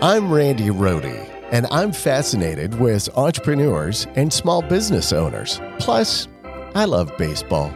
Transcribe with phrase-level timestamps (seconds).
[0.00, 5.60] I'm Randy Rohde, and I'm fascinated with entrepreneurs and small business owners.
[5.80, 6.28] Plus,
[6.76, 7.74] I love baseball.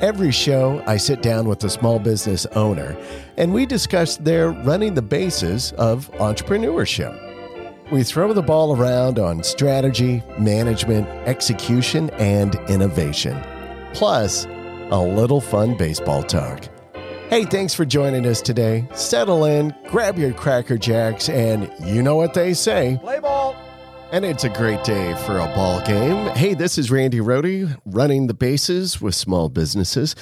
[0.00, 2.96] Every show, I sit down with a small business owner
[3.38, 7.90] and we discuss their running the bases of entrepreneurship.
[7.90, 13.42] We throw the ball around on strategy, management, execution, and innovation.
[13.94, 14.44] Plus,
[14.92, 16.71] a little fun baseball talk.
[17.32, 18.86] Hey, thanks for joining us today.
[18.92, 23.56] Settle in, grab your Cracker Jacks, and you know what they say Play ball.
[24.12, 26.26] and it's a great day for a ball game.
[26.36, 30.14] Hey, this is Randy Rohde running the bases with small businesses.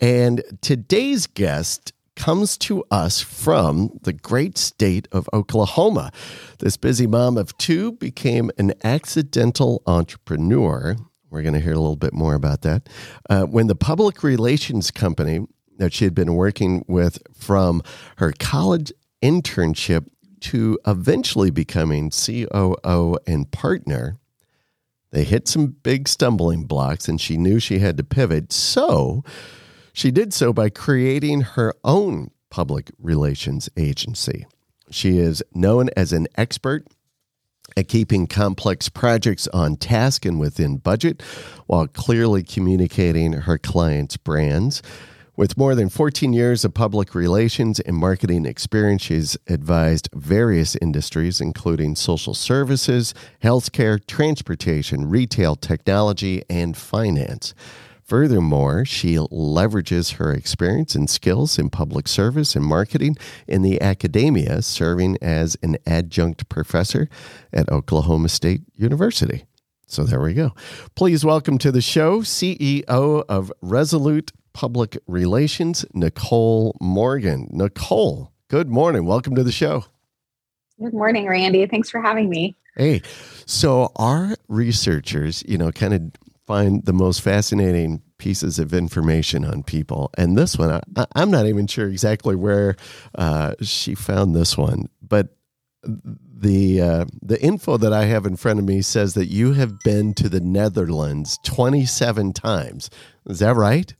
[0.00, 6.10] And today's guest comes to us from the great state of Oklahoma.
[6.58, 10.96] This busy mom of two became an accidental entrepreneur.
[11.30, 12.88] We're going to hear a little bit more about that.
[13.30, 15.46] Uh, when the public relations company
[15.78, 17.82] that she had been working with from
[18.16, 18.92] her college
[19.22, 20.06] internship
[20.40, 24.16] to eventually becoming COO and partner,
[25.10, 28.52] they hit some big stumbling blocks and she knew she had to pivot.
[28.52, 29.24] So
[29.92, 34.46] she did so by creating her own public relations agency.
[34.90, 36.86] She is known as an expert
[37.76, 41.22] at keeping complex projects on task and within budget
[41.66, 44.82] while clearly communicating her clients' brands.
[45.38, 51.40] With more than 14 years of public relations and marketing experience, she's advised various industries,
[51.40, 57.54] including social services, healthcare, transportation, retail, technology, and finance.
[58.02, 63.14] Furthermore, she leverages her experience and skills in public service and marketing
[63.46, 67.08] in the academia, serving as an adjunct professor
[67.52, 69.44] at Oklahoma State University.
[69.86, 70.52] So there we go.
[70.96, 77.46] Please welcome to the show CEO of Resolute Public Relations, Nicole Morgan.
[77.52, 79.06] Nicole, good morning.
[79.06, 79.84] Welcome to the show.
[80.82, 81.64] Good morning, Randy.
[81.66, 82.56] Thanks for having me.
[82.76, 83.02] Hey,
[83.46, 86.02] so our researchers, you know, kind of
[86.44, 90.10] find the most fascinating pieces of information on people.
[90.18, 92.74] And this one, I, I'm not even sure exactly where
[93.14, 95.36] uh, she found this one, but
[95.84, 99.78] the uh, the info that I have in front of me says that you have
[99.84, 102.90] been to the Netherlands 27 times.
[103.24, 103.94] Is that right?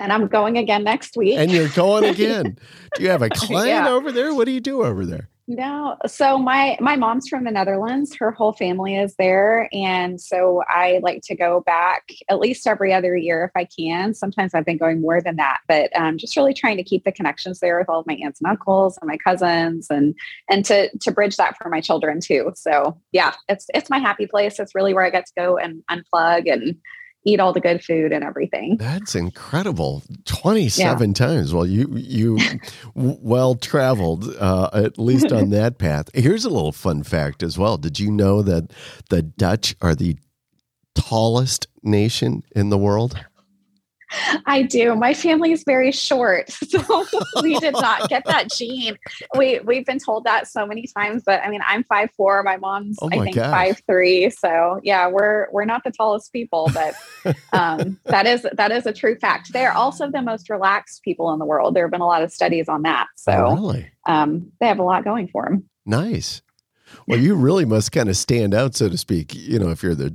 [0.00, 1.38] And I'm going again next week.
[1.38, 2.58] And you're going again.
[2.94, 3.90] do you have a client Yeah.
[3.90, 4.34] over there?
[4.34, 5.28] What do you do over there?
[5.46, 8.16] no, so my my mom's from the Netherlands.
[8.16, 12.94] Her whole family is there, and so I like to go back at least every
[12.94, 14.14] other year if I can.
[14.14, 17.12] Sometimes I've been going more than that, but um, just really trying to keep the
[17.12, 20.14] connections there with all of my aunts and uncles and my cousins, and
[20.48, 22.50] and to to bridge that for my children too.
[22.54, 24.58] So yeah, it's it's my happy place.
[24.58, 26.74] It's really where I get to go and unplug and
[27.24, 28.76] eat all the good food and everything.
[28.76, 30.02] That's incredible.
[30.26, 31.54] 27 times.
[31.54, 32.38] Well, you you
[32.94, 36.10] well traveled uh, at least on that path.
[36.14, 37.76] Here's a little fun fact as well.
[37.76, 38.72] Did you know that
[39.10, 40.16] the Dutch are the
[40.94, 43.18] tallest nation in the world?
[44.46, 44.94] I do.
[44.94, 47.04] My family is very short, so
[47.42, 48.96] we did not get that gene.
[49.36, 52.42] We we've been told that so many times, but I mean, I'm five four.
[52.42, 53.50] My mom's Oh I think gosh.
[53.50, 54.30] five three.
[54.30, 56.94] So yeah, we're we're not the tallest people, but
[57.52, 59.52] um, that is that is a true fact.
[59.52, 61.74] They're also the most relaxed people in the world.
[61.74, 63.90] There have been a lot of studies on that, so Oh, really?
[64.06, 65.68] um, they have a lot going for them.
[65.86, 66.42] Nice.
[67.08, 69.34] Well, you really must kind of stand out, so to speak.
[69.34, 70.14] You know, if you're the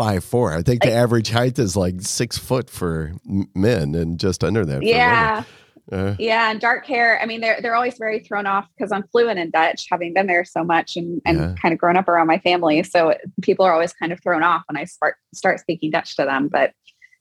[0.00, 3.12] five four, I think the average height is like six foot for
[3.54, 4.78] men, and just under that.
[4.78, 4.84] for.
[4.84, 5.44] Yeah.
[5.92, 7.20] Uh, Yeah, and dark hair.
[7.20, 10.26] I mean, they're they're always very thrown off because I'm fluent in Dutch, having been
[10.26, 11.54] there so much and, and Yeah.
[11.60, 12.82] kind of grown up around my family.
[12.84, 16.24] So people are always kind of thrown off when I start start speaking Dutch to
[16.24, 16.48] them.
[16.48, 16.72] But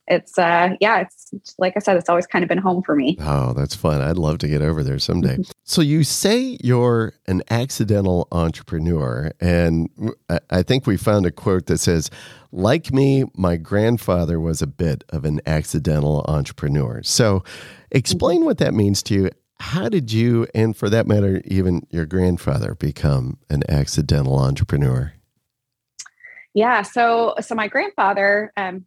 [0.09, 3.15] it's uh yeah, it's like I said, it's always kind of been home for me.
[3.19, 4.01] Oh, that's fun.
[4.01, 5.37] I'd love to get over there someday.
[5.63, 9.89] so you say you're an accidental entrepreneur, and
[10.51, 12.11] I- think we found a quote that says,
[12.51, 17.43] "Like me, my grandfather was a bit of an accidental entrepreneur." So,
[17.91, 19.29] explain what that means to you.
[19.59, 25.13] How did you, and for that matter, even your grandfather, become an accidental entrepreneur?
[26.53, 26.81] Yeah.
[26.81, 28.85] So so my grandfather um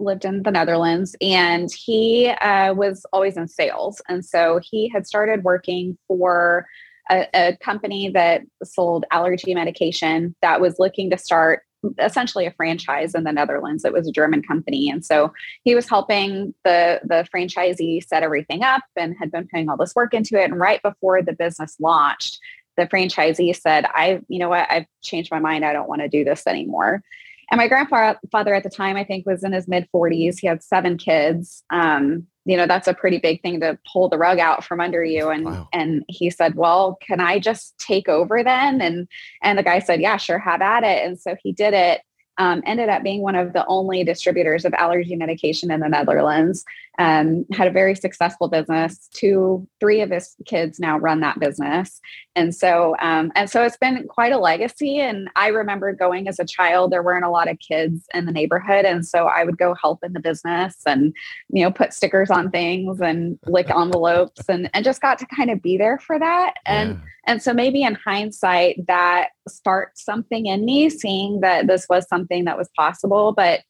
[0.00, 4.00] lived in the Netherlands and he uh, was always in sales.
[4.08, 6.66] And so he had started working for
[7.10, 11.62] a, a company that sold allergy medication that was looking to start
[11.98, 13.84] essentially a franchise in the Netherlands.
[13.84, 14.90] It was a German company.
[14.90, 15.32] And so
[15.64, 19.94] he was helping the the franchisee set everything up and had been putting all this
[19.94, 20.50] work into it.
[20.50, 22.38] And right before the business launched,
[22.76, 25.64] the franchisee said, I, you know what, I've changed my mind.
[25.64, 27.02] I don't want to do this anymore.
[27.50, 30.38] And my grandfather at the time, I think, was in his mid 40s.
[30.40, 31.64] He had seven kids.
[31.70, 35.04] Um, you know that's a pretty big thing to pull the rug out from under
[35.04, 35.68] you and wow.
[35.72, 39.06] and he said well can i just take over then and
[39.42, 42.00] and the guy said yeah sure have at it and so he did it
[42.40, 46.64] um, ended up being one of the only distributors of allergy medication in the Netherlands.
[46.98, 49.08] Um, had a very successful business.
[49.12, 52.00] Two, three of his kids now run that business,
[52.34, 54.98] and so um, and so it's been quite a legacy.
[54.98, 56.90] And I remember going as a child.
[56.90, 60.00] There weren't a lot of kids in the neighborhood, and so I would go help
[60.02, 61.14] in the business and
[61.48, 65.50] you know put stickers on things and lick envelopes and and just got to kind
[65.50, 66.54] of be there for that.
[66.66, 67.00] And yeah.
[67.26, 72.29] and so maybe in hindsight that sparked something in me, seeing that this was something
[72.44, 73.60] that was possible, but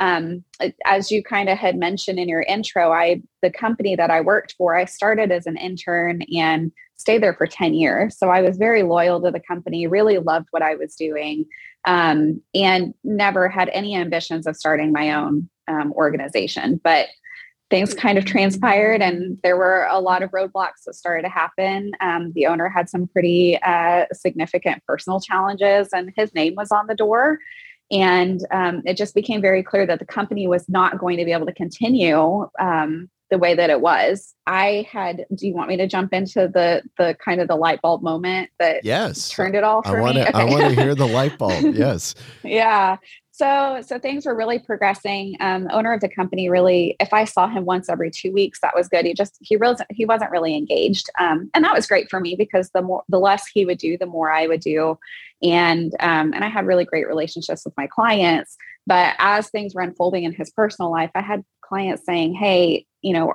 [0.00, 0.42] um,
[0.86, 4.54] as you kind of had mentioned in your intro, I the company that I worked
[4.56, 8.18] for, I started as an intern and stayed there for 10 years.
[8.18, 11.46] So I was very loyal to the company, really loved what I was doing,
[11.86, 16.80] um, and never had any ambitions of starting my own um, organization.
[16.82, 17.08] But
[17.70, 21.92] things kind of transpired and there were a lot of roadblocks that started to happen
[22.00, 26.88] um, the owner had some pretty uh, significant personal challenges and his name was on
[26.88, 27.38] the door
[27.90, 31.32] and um, it just became very clear that the company was not going to be
[31.32, 34.34] able to continue um, the way that it was.
[34.46, 35.24] I had.
[35.34, 38.50] Do you want me to jump into the the kind of the light bulb moment
[38.58, 40.22] that yes turned it all for I wanna, me?
[40.22, 40.32] Okay.
[40.34, 41.74] I want to hear the light bulb.
[41.74, 42.14] Yes.
[42.42, 42.96] yeah.
[43.40, 45.34] So so things were really progressing.
[45.40, 48.74] Um, owner of the company really, if I saw him once every two weeks, that
[48.74, 49.06] was good.
[49.06, 52.36] He just he really he wasn't really engaged, um, and that was great for me
[52.36, 54.98] because the more the less he would do, the more I would do
[55.42, 58.58] and um, and I had really great relationships with my clients.
[58.86, 63.14] But as things were unfolding in his personal life, I had clients saying, "Hey, you
[63.14, 63.32] know,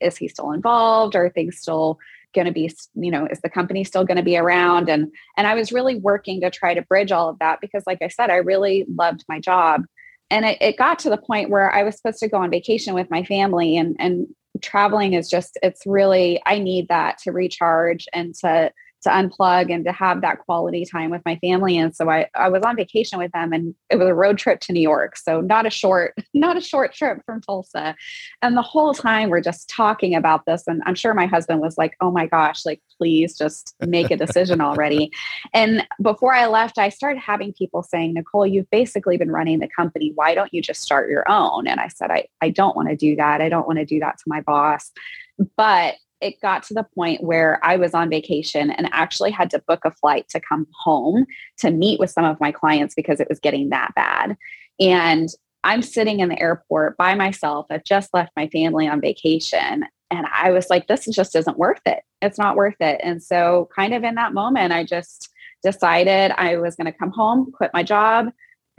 [0.00, 1.16] is he still involved?
[1.16, 1.98] Are things still
[2.34, 4.88] going to be you know is the company still going to be around?
[4.88, 8.02] And and i was really working to try to bridge all of that because like
[8.02, 9.82] i said i really loved my job.
[10.30, 12.94] And it, it got to the point where i was supposed to go on vacation
[12.94, 14.26] with my family and and
[14.60, 19.84] traveling is just it's really i need that to recharge and to to unplug and
[19.84, 21.76] to have that quality time with my family.
[21.76, 24.60] And so I, I was on vacation with them and it was a road trip
[24.60, 25.16] to New York.
[25.16, 27.94] So not a short, not a short trip from Tulsa.
[28.42, 30.64] And the whole time we're just talking about this.
[30.66, 34.16] And I'm sure my husband was like, oh my gosh, like, please just make a
[34.16, 35.10] decision already.
[35.54, 39.68] and before I left, I started having people saying, Nicole, you've basically been running the
[39.68, 40.12] company.
[40.14, 41.66] Why don't you just start your own?
[41.66, 43.40] And I said, I, I don't want to do that.
[43.40, 44.90] I don't want to do that to my boss.
[45.56, 49.62] But it got to the point where I was on vacation and actually had to
[49.66, 51.26] book a flight to come home
[51.58, 54.36] to meet with some of my clients because it was getting that bad.
[54.80, 55.28] And
[55.64, 57.66] I'm sitting in the airport by myself.
[57.70, 59.84] I've just left my family on vacation.
[60.10, 62.02] And I was like, this just isn't worth it.
[62.20, 63.00] It's not worth it.
[63.02, 65.28] And so, kind of in that moment, I just
[65.62, 68.30] decided I was going to come home, quit my job,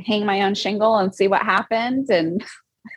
[0.06, 2.10] hang my own shingle, and see what happened.
[2.10, 2.44] And,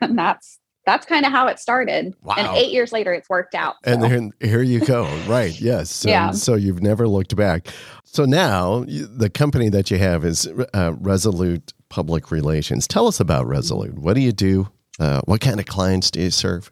[0.01, 2.15] and that's that's kind of how it started.
[2.23, 2.37] Wow.
[2.39, 3.75] And eight years later, it's worked out.
[3.85, 3.93] So.
[3.93, 5.05] And then here you go.
[5.27, 5.61] right.
[5.61, 5.91] Yes.
[5.91, 6.31] So, yeah.
[6.31, 7.69] So you've never looked back.
[8.05, 12.87] So now the company that you have is uh, Resolute Public Relations.
[12.87, 13.99] Tell us about Resolute.
[13.99, 14.69] What do you do?
[14.99, 16.71] Uh, what kind of clients do you serve?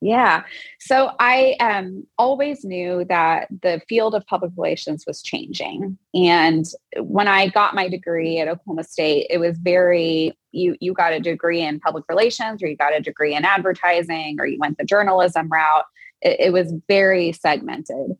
[0.00, 0.42] Yeah.
[0.80, 5.96] So I um, always knew that the field of public relations was changing.
[6.12, 6.66] And
[6.98, 11.20] when I got my degree at Oklahoma State, it was very you you got a
[11.20, 14.84] degree in public relations or you got a degree in advertising or you went the
[14.84, 15.84] journalism route.
[16.20, 18.16] It, it was very segmented.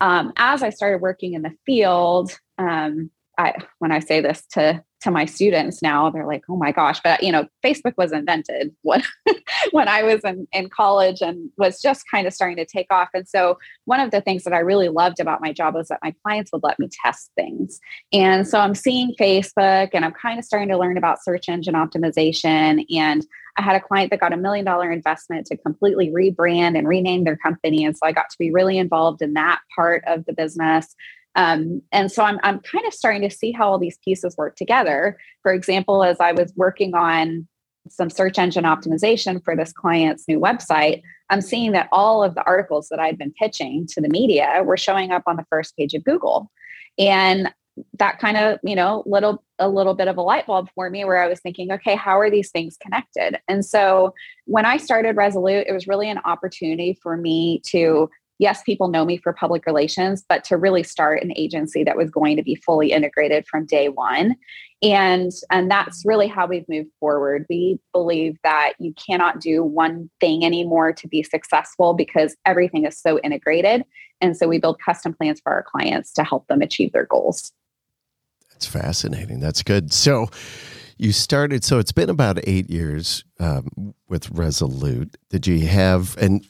[0.00, 4.82] Um, as I started working in the field, um, I, when I say this to
[5.02, 8.74] to my students now they're like oh my gosh but you know facebook was invented
[8.82, 9.02] when
[9.72, 13.08] when i was in, in college and was just kind of starting to take off.
[13.14, 16.00] And so one of the things that i really loved about my job was that
[16.02, 17.80] my clients would let me test things.
[18.12, 21.74] And so i'm seeing facebook and i'm kind of starting to learn about search engine
[21.74, 22.84] optimization.
[22.94, 26.88] And i had a client that got a million dollar investment to completely rebrand and
[26.88, 27.84] rename their company.
[27.84, 30.94] And so i got to be really involved in that part of the business
[31.34, 34.56] um, and so I'm, I'm kind of starting to see how all these pieces work
[34.56, 35.18] together.
[35.42, 37.48] For example, as I was working on
[37.88, 42.44] some search engine optimization for this client's new website, I'm seeing that all of the
[42.44, 45.94] articles that I'd been pitching to the media were showing up on the first page
[45.94, 46.50] of Google.
[46.98, 47.52] And
[47.98, 51.06] that kind of, you know, little a little bit of a light bulb for me
[51.06, 53.40] where I was thinking, okay, how are these things connected?
[53.48, 54.12] And so
[54.44, 58.10] when I started Resolute, it was really an opportunity for me to
[58.42, 62.10] yes, people know me for public relations, but to really start an agency that was
[62.10, 64.34] going to be fully integrated from day one.
[64.82, 67.46] And, and that's really how we've moved forward.
[67.48, 73.00] We believe that you cannot do one thing anymore to be successful because everything is
[73.00, 73.84] so integrated.
[74.20, 77.52] And so we build custom plans for our clients to help them achieve their goals.
[78.50, 79.38] That's fascinating.
[79.38, 79.92] That's good.
[79.92, 80.28] So,
[80.98, 85.16] you started, so it's been about eight years um, with Resolute.
[85.30, 86.46] Did you have, and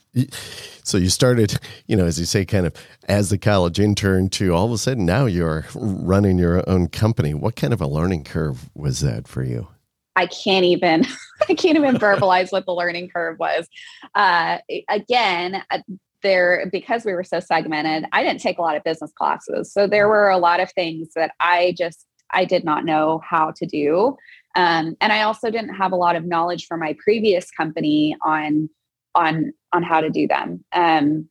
[0.82, 2.74] so you started, you know, as you say, kind of
[3.08, 7.34] as the college intern to all of a sudden now you're running your own company.
[7.34, 9.68] What kind of a learning curve was that for you?
[10.16, 11.06] I can't even
[11.48, 13.66] I can't even verbalize what the learning curve was.
[14.14, 15.78] Uh, again, uh,
[16.22, 19.86] there because we were so segmented, I didn't take a lot of business classes, so
[19.86, 23.66] there were a lot of things that I just I did not know how to
[23.66, 24.16] do,
[24.54, 28.68] um, and I also didn't have a lot of knowledge from my previous company on
[29.14, 30.64] on on how to do them.
[30.72, 31.28] Um,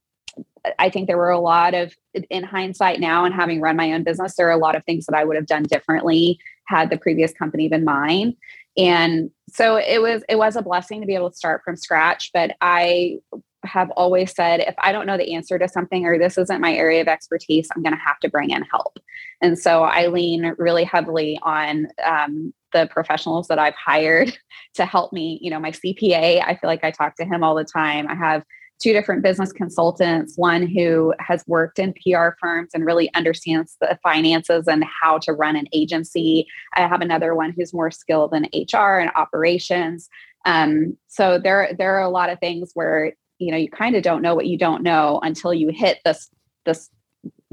[0.77, 1.95] I think there were a lot of,
[2.29, 5.07] in hindsight now, and having run my own business, there are a lot of things
[5.07, 8.35] that I would have done differently had the previous company been mine
[8.77, 12.31] and so it was it was a blessing to be able to start from scratch
[12.33, 13.17] but i
[13.63, 16.73] have always said if i don't know the answer to something or this isn't my
[16.73, 18.97] area of expertise i'm going to have to bring in help
[19.41, 24.37] and so i lean really heavily on um, the professionals that i've hired
[24.73, 27.55] to help me you know my cpa i feel like i talk to him all
[27.55, 28.43] the time i have
[28.81, 33.97] two different business consultants one who has worked in PR firms and really understands the
[34.01, 36.47] finances and how to run an agency.
[36.73, 40.09] I have another one who's more skilled in HR and operations.
[40.45, 44.03] Um, so there, there are a lot of things where you know you kind of
[44.03, 46.29] don't know what you don't know until you hit this
[46.65, 46.89] this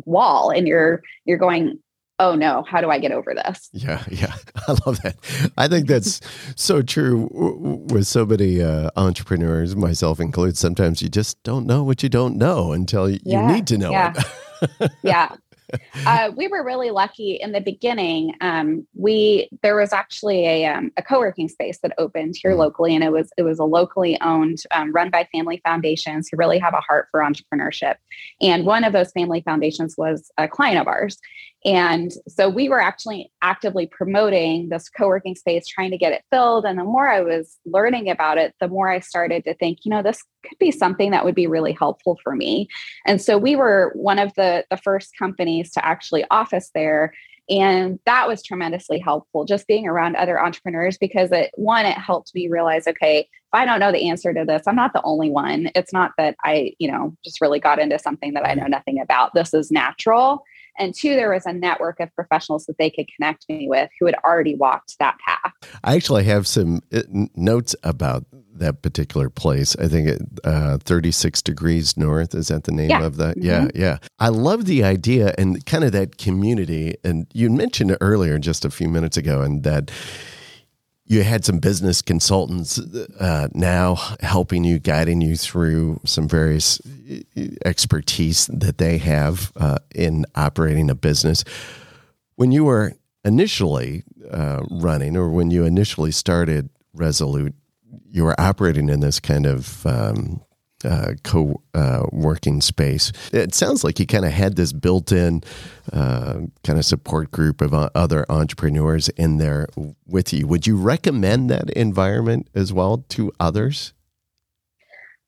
[0.04, 1.78] wall and you're you're going
[2.18, 3.68] oh no, how do I get over this?
[3.72, 4.34] Yeah, yeah.
[4.68, 5.16] I love that.
[5.56, 6.20] I think that's
[6.56, 7.28] so true
[7.90, 10.56] with so many uh, entrepreneurs, myself included.
[10.56, 13.90] Sometimes you just don't know what you don't know until you yeah, need to know
[13.90, 14.14] yeah.
[14.80, 14.92] it.
[15.02, 15.36] yeah.
[16.06, 18.34] Uh, we were really lucky in the beginning.
[18.40, 22.60] Um, we there was actually a um, a co working space that opened here mm-hmm.
[22.60, 26.38] locally, and it was it was a locally owned, um, run by family foundations who
[26.38, 27.96] really have a heart for entrepreneurship.
[28.40, 31.18] And one of those family foundations was a client of ours,
[31.64, 36.24] and so we were actually actively promoting this co working space, trying to get it
[36.30, 36.64] filled.
[36.64, 39.90] And the more I was learning about it, the more I started to think, you
[39.90, 42.68] know, this could be something that would be really helpful for me.
[43.06, 47.12] And so we were one of the, the first companies to actually office there.
[47.50, 52.34] And that was tremendously helpful, just being around other entrepreneurs because it, one, it helped
[52.34, 55.30] me realize, okay, if I don't know the answer to this, I'm not the only
[55.30, 55.70] one.
[55.74, 59.00] It's not that I, you know, just really got into something that I know nothing
[59.00, 59.32] about.
[59.32, 60.44] This is natural.
[60.78, 64.06] And two, there was a network of professionals that they could connect me with who
[64.06, 65.52] had already walked that path.
[65.84, 67.02] I actually have some uh,
[67.34, 69.76] notes about that particular place.
[69.76, 72.34] I think it, uh, 36 degrees north.
[72.34, 73.04] Is that the name yeah.
[73.04, 73.36] of that?
[73.36, 73.46] Mm-hmm.
[73.46, 73.98] Yeah, yeah.
[74.18, 76.96] I love the idea and kind of that community.
[77.04, 79.90] And you mentioned it earlier just a few minutes ago, and that
[81.08, 87.42] you had some business consultants uh, now helping you, guiding you through some various uh,
[87.64, 91.44] expertise that they have uh, in operating a business.
[92.36, 92.92] When you were
[93.24, 97.54] initially uh, running, or when you initially started Resolute,
[98.10, 100.42] you were operating in this kind of um,
[100.84, 103.12] uh, co uh, working space.
[103.32, 105.42] It sounds like you kind of had this built in
[105.92, 109.66] uh, kind of support group of uh, other entrepreneurs in there
[110.06, 110.46] with you.
[110.46, 113.92] Would you recommend that environment as well to others?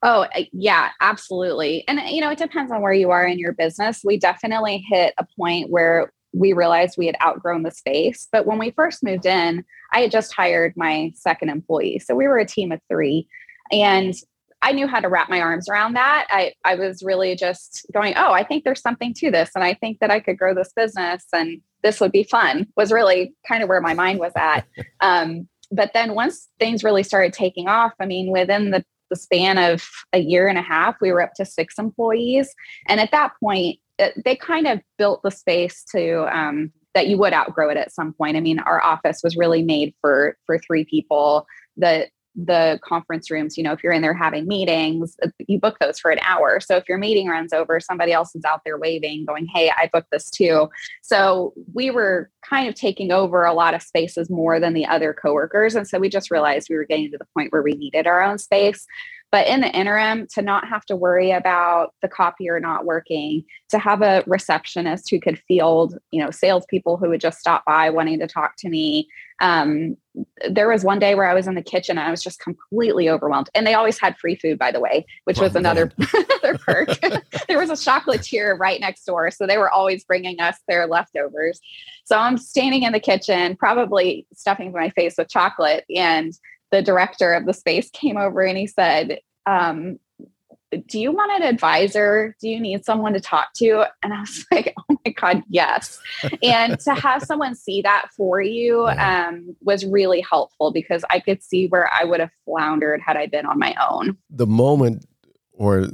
[0.03, 1.83] Oh, uh, yeah, absolutely.
[1.87, 4.01] And, you know, it depends on where you are in your business.
[4.03, 8.27] We definitely hit a point where we realized we had outgrown the space.
[8.31, 11.99] But when we first moved in, I had just hired my second employee.
[11.99, 13.27] So we were a team of three.
[13.71, 14.13] And
[14.61, 16.27] I knew how to wrap my arms around that.
[16.29, 19.51] I, I was really just going, oh, I think there's something to this.
[19.55, 22.91] And I think that I could grow this business and this would be fun, was
[22.91, 24.65] really kind of where my mind was at.
[24.99, 29.57] Um, but then once things really started taking off, I mean, within the, the span
[29.57, 32.53] of a year and a half, we were up to six employees.
[32.87, 37.17] And at that point, it, they kind of built the space to um, that you
[37.17, 38.37] would outgrow it at some point.
[38.37, 41.47] I mean, our office was really made for for three people.
[41.77, 45.77] The the conference rooms, you know, if you're in there having meetings, uh, you book
[45.79, 46.59] those for an hour.
[46.59, 49.89] So if your meeting runs over, somebody else is out there waving, going, Hey, I
[49.91, 50.69] booked this too.
[51.01, 55.13] So we were kind of taking over a lot of spaces more than the other
[55.13, 55.75] coworkers.
[55.75, 58.21] And so we just realized we were getting to the point where we needed our
[58.21, 58.85] own space.
[59.31, 63.79] But in the interim, to not have to worry about the copier not working, to
[63.79, 68.19] have a receptionist who could field, you know, salespeople who would just stop by wanting
[68.19, 69.07] to talk to me.
[69.39, 69.95] Um,
[70.49, 73.09] there was one day where I was in the kitchen and I was just completely
[73.09, 73.49] overwhelmed.
[73.55, 75.91] And they always had free food, by the way, which was another
[76.43, 76.99] another perk.
[77.47, 81.61] there was a chocolatier right next door, so they were always bringing us their leftovers.
[82.03, 86.33] So I'm standing in the kitchen, probably stuffing my face with chocolate, and
[86.71, 89.99] the director of the space came over and he said, um,
[90.87, 92.35] do you want an advisor?
[92.39, 93.85] Do you need someone to talk to?
[94.03, 95.99] And I was like, oh my God, yes.
[96.41, 99.27] and to have someone see that for you yeah.
[99.27, 103.27] um, was really helpful because I could see where I would have floundered had I
[103.27, 104.17] been on my own.
[104.29, 105.05] The moment,
[105.61, 105.85] or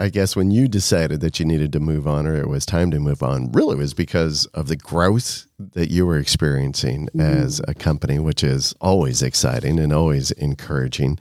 [0.00, 2.90] I guess when you decided that you needed to move on or it was time
[2.90, 7.20] to move on, really was because of the growth that you were experiencing mm-hmm.
[7.20, 11.16] as a company, which is always exciting and always encouraging.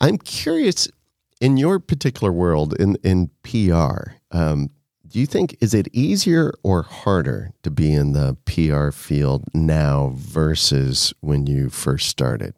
[0.00, 0.88] I'm curious
[1.38, 4.70] in your particular world in in PR, um,
[5.06, 10.14] do you think is it easier or harder to be in the PR field now
[10.16, 12.54] versus when you first started?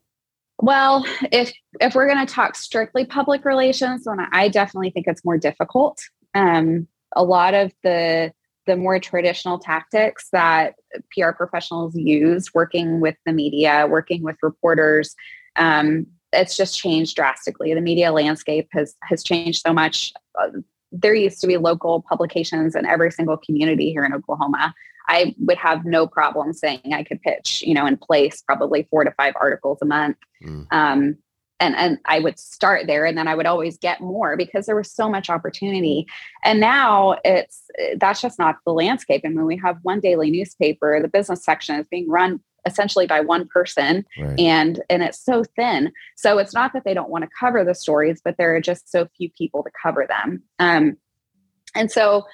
[0.64, 5.22] Well, if if we're going to talk strictly public relations, then I definitely think it's
[5.22, 6.00] more difficult.
[6.32, 8.32] Um, a lot of the
[8.66, 10.76] the more traditional tactics that
[11.12, 15.14] PR professionals use, working with the media, working with reporters,
[15.56, 17.74] um, it's just changed drastically.
[17.74, 20.14] The media landscape has has changed so much.
[20.40, 20.48] Uh,
[20.92, 24.72] there used to be local publications in every single community here in Oklahoma.
[25.08, 29.04] I would have no problem saying I could pitch, you know, in place probably four
[29.04, 30.16] to five articles a month.
[30.42, 30.66] Mm.
[30.70, 31.16] Um,
[31.60, 34.76] and and I would start there, and then I would always get more because there
[34.76, 36.06] was so much opportunity.
[36.42, 37.62] And now it's
[37.96, 39.22] that's just not the landscape.
[39.24, 41.00] I mean, we have one daily newspaper.
[41.00, 44.40] The business section is being run essentially by one person right.
[44.40, 47.74] and and it's so thin so it's not that they don't want to cover the
[47.74, 50.96] stories but there are just so few people to cover them um,
[51.74, 52.24] and so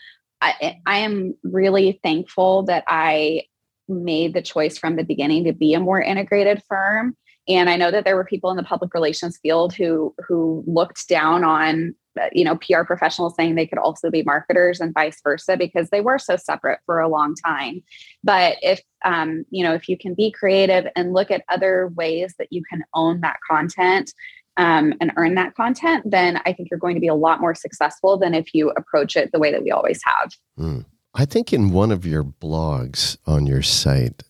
[0.40, 3.42] I, I am really thankful that i
[3.90, 7.16] made the choice from the beginning to be a more integrated firm.
[7.48, 11.08] And i know that there were people in the public relations field who who looked
[11.08, 11.94] down on
[12.32, 16.00] you know pr professionals saying they could also be marketers and vice versa because they
[16.00, 17.82] were so separate for a long time.
[18.22, 22.34] But if um, you know if you can be creative and look at other ways
[22.38, 24.12] that you can own that content
[24.56, 27.54] um, and earn that content then i think you're going to be a lot more
[27.54, 30.84] successful than if you approach it the way that we always have mm.
[31.14, 34.22] i think in one of your blogs on your site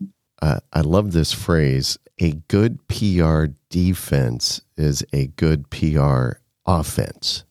[0.42, 6.32] uh, i love this phrase a good pr defense is a good pr
[6.66, 7.44] offense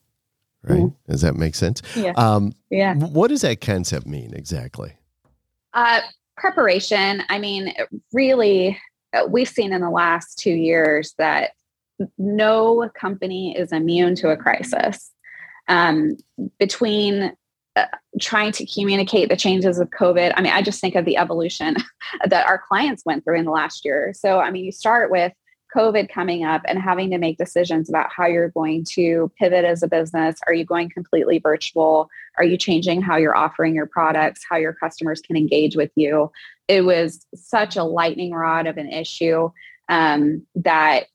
[0.62, 0.78] right?
[0.78, 1.10] Mm-hmm.
[1.10, 1.82] Does that make sense?
[1.96, 2.12] Yeah.
[2.16, 2.94] Um, yeah.
[2.94, 4.92] What does that concept mean exactly?
[5.72, 6.00] Uh,
[6.36, 7.22] preparation.
[7.28, 7.74] I mean,
[8.12, 8.78] really,
[9.12, 11.52] uh, we've seen in the last two years that
[12.18, 15.10] no company is immune to a crisis.
[15.68, 16.16] Um,
[16.58, 17.32] between
[17.76, 17.84] uh,
[18.20, 21.76] trying to communicate the changes of COVID, I mean, I just think of the evolution
[22.26, 24.12] that our clients went through in the last year.
[24.14, 25.32] So, I mean, you start with
[25.74, 29.82] COVID coming up and having to make decisions about how you're going to pivot as
[29.82, 30.40] a business.
[30.46, 32.08] Are you going completely virtual?
[32.38, 36.32] Are you changing how you're offering your products, how your customers can engage with you?
[36.66, 39.50] It was such a lightning rod of an issue
[39.90, 41.06] um, that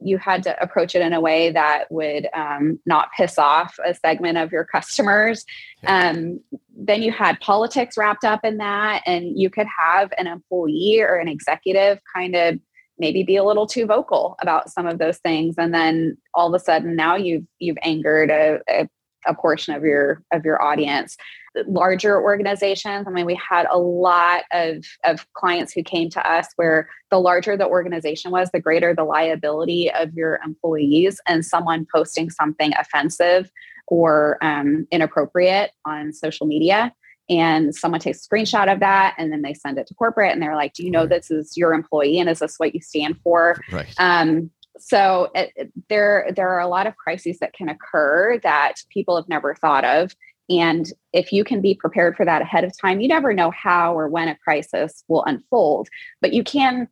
[0.00, 3.94] you had to approach it in a way that would um, not piss off a
[3.94, 5.46] segment of your customers.
[5.86, 6.40] Um,
[6.76, 11.14] then you had politics wrapped up in that, and you could have an employee or
[11.14, 12.58] an executive kind of
[12.98, 15.54] maybe be a little too vocal about some of those things.
[15.56, 18.88] And then all of a sudden now you've you've angered a, a,
[19.26, 21.16] a portion of your of your audience
[21.66, 23.06] larger organizations.
[23.06, 27.18] I mean we had a lot of of clients who came to us where the
[27.18, 32.72] larger the organization was the greater the liability of your employees and someone posting something
[32.78, 33.50] offensive
[33.86, 36.92] or um, inappropriate on social media.
[37.30, 40.40] And someone takes a screenshot of that and then they send it to corporate and
[40.40, 43.18] they're like do you know this is your employee and is this what you stand
[43.22, 43.60] for?
[43.70, 43.92] Right.
[43.98, 48.74] um, so it, it, there there are a lot of crises that can occur that
[48.90, 50.14] people have never thought of
[50.48, 53.96] and if you can be prepared for that ahead of time you never know how
[53.96, 55.88] or when a crisis will unfold
[56.20, 56.88] but you can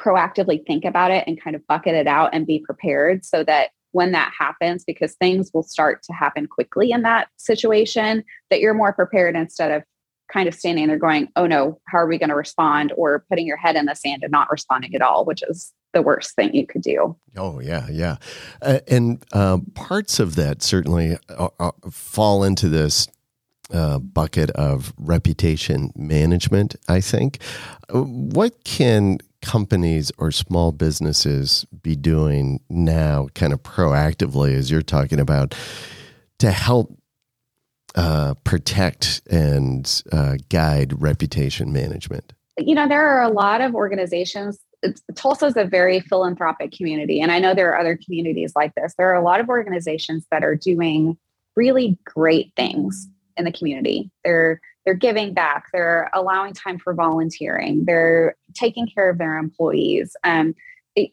[0.00, 3.70] proactively think about it and kind of bucket it out and be prepared so that
[3.92, 8.74] when that happens because things will start to happen quickly in that situation that you're
[8.74, 9.82] more prepared instead of
[10.32, 12.92] kind of standing there going oh no how are we going to respond?
[12.96, 16.02] or putting your head in the sand and not responding at all which is the
[16.02, 18.16] worst thing you could do oh yeah yeah
[18.62, 23.08] uh, and uh, parts of that certainly uh, uh fall into this
[23.72, 27.42] uh, bucket of reputation management i think
[27.90, 35.20] what can companies or small businesses be doing now, kind of proactively, as you're talking
[35.20, 35.54] about,
[36.38, 36.96] to help
[37.94, 42.32] uh, protect and uh, guide reputation management?
[42.58, 44.58] You know, there are a lot of organizations.
[45.14, 48.94] Tulsa is a very philanthropic community, and I know there are other communities like this.
[48.96, 51.16] There are a lot of organizations that are doing
[51.56, 54.10] really great things in the community.
[54.24, 60.16] They're they're giving back they're allowing time for volunteering they're taking care of their employees
[60.24, 60.54] um,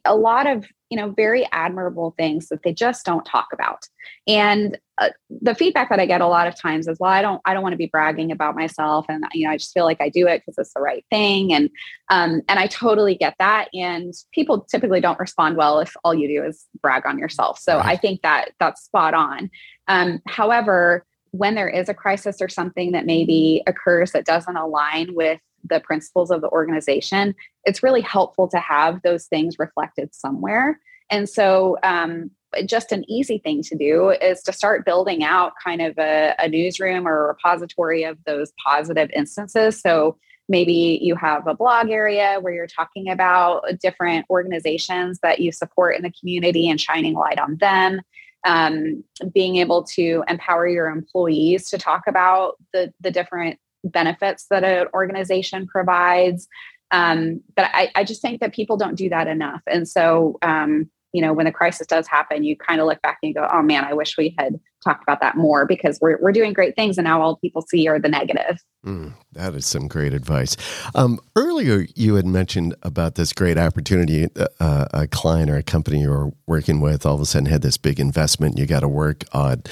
[0.05, 3.87] a lot of you know very admirable things that they just don't talk about
[4.27, 5.09] and uh,
[5.41, 7.63] the feedback that I get a lot of times is, well, I don't, I don't
[7.63, 10.27] want to be bragging about myself, and you know, I just feel like I do
[10.27, 11.69] it because it's the right thing, and
[12.09, 13.69] um, and I totally get that.
[13.73, 17.57] And people typically don't respond well if all you do is brag on yourself.
[17.57, 17.85] So right.
[17.85, 19.49] I think that that's spot on.
[19.87, 25.15] Um, however, when there is a crisis or something that maybe occurs that doesn't align
[25.15, 27.33] with the principles of the organization,
[27.63, 30.79] it's really helpful to have those things reflected somewhere.
[31.09, 32.31] And so, um,
[32.65, 36.47] just an easy thing to do is to start building out kind of a, a
[36.47, 39.79] newsroom or a repository of those positive instances.
[39.79, 40.17] So,
[40.49, 45.95] maybe you have a blog area where you're talking about different organizations that you support
[45.95, 48.01] in the community and shining light on them
[48.45, 54.63] um, being able to empower your employees to talk about the, the different benefits that
[54.63, 56.47] an organization provides.
[56.91, 59.61] Um, but I, I, just think that people don't do that enough.
[59.65, 63.19] And so, um, you know, when the crisis does happen, you kind of look back
[63.21, 66.17] and you go, oh man, I wish we had talked about that more because we're,
[66.21, 68.63] we're doing great things and now all people see are the negative.
[68.85, 70.57] Mm, that is some great advice.
[70.95, 74.27] Um, earlier, you had mentioned about this great opportunity.
[74.35, 77.45] Uh, uh, a client or a company you were working with all of a sudden
[77.45, 78.57] had this big investment.
[78.57, 79.63] You got to work on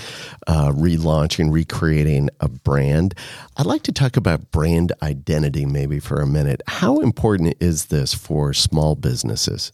[0.45, 3.15] uh, relaunching, recreating a brand.
[3.57, 6.61] I'd like to talk about brand identity maybe for a minute.
[6.67, 9.71] How important is this for small businesses?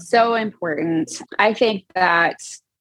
[0.00, 1.22] So important.
[1.38, 2.36] I think that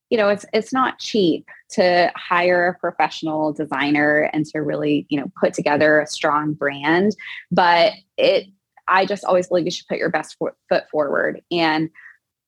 [0.09, 5.19] you know it's it's not cheap to hire a professional designer and to really you
[5.19, 7.15] know put together a strong brand
[7.51, 8.45] but it
[8.87, 11.89] i just always believe you should put your best foot forward and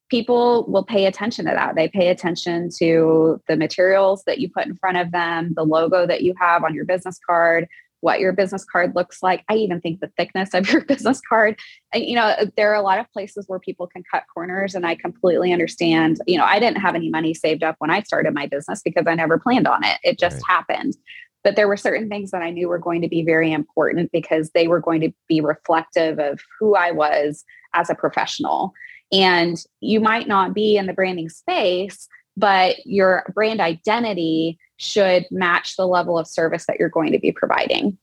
[0.09, 4.65] people will pay attention to that they pay attention to the materials that you put
[4.65, 7.67] in front of them the logo that you have on your business card
[8.01, 9.43] what your business card looks like.
[9.49, 11.59] I even think the thickness of your business card.
[11.93, 14.95] You know, there are a lot of places where people can cut corners, and I
[14.95, 16.19] completely understand.
[16.27, 19.05] You know, I didn't have any money saved up when I started my business because
[19.07, 20.43] I never planned on it, it just right.
[20.47, 20.95] happened.
[21.43, 24.51] But there were certain things that I knew were going to be very important because
[24.51, 28.73] they were going to be reflective of who I was as a professional.
[29.11, 35.75] And you might not be in the branding space, but your brand identity should match
[35.75, 37.97] the level of service that you're going to be providing.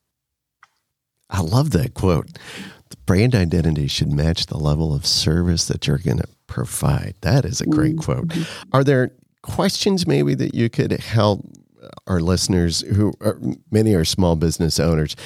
[1.30, 2.28] I love that quote.
[2.90, 7.14] The brand identity should match the level of service that you're going to provide.
[7.22, 8.30] That is a great mm-hmm.
[8.30, 8.48] quote.
[8.72, 9.10] Are there
[9.42, 11.44] questions maybe that you could help
[12.06, 15.16] our listeners who are, many are small business owners?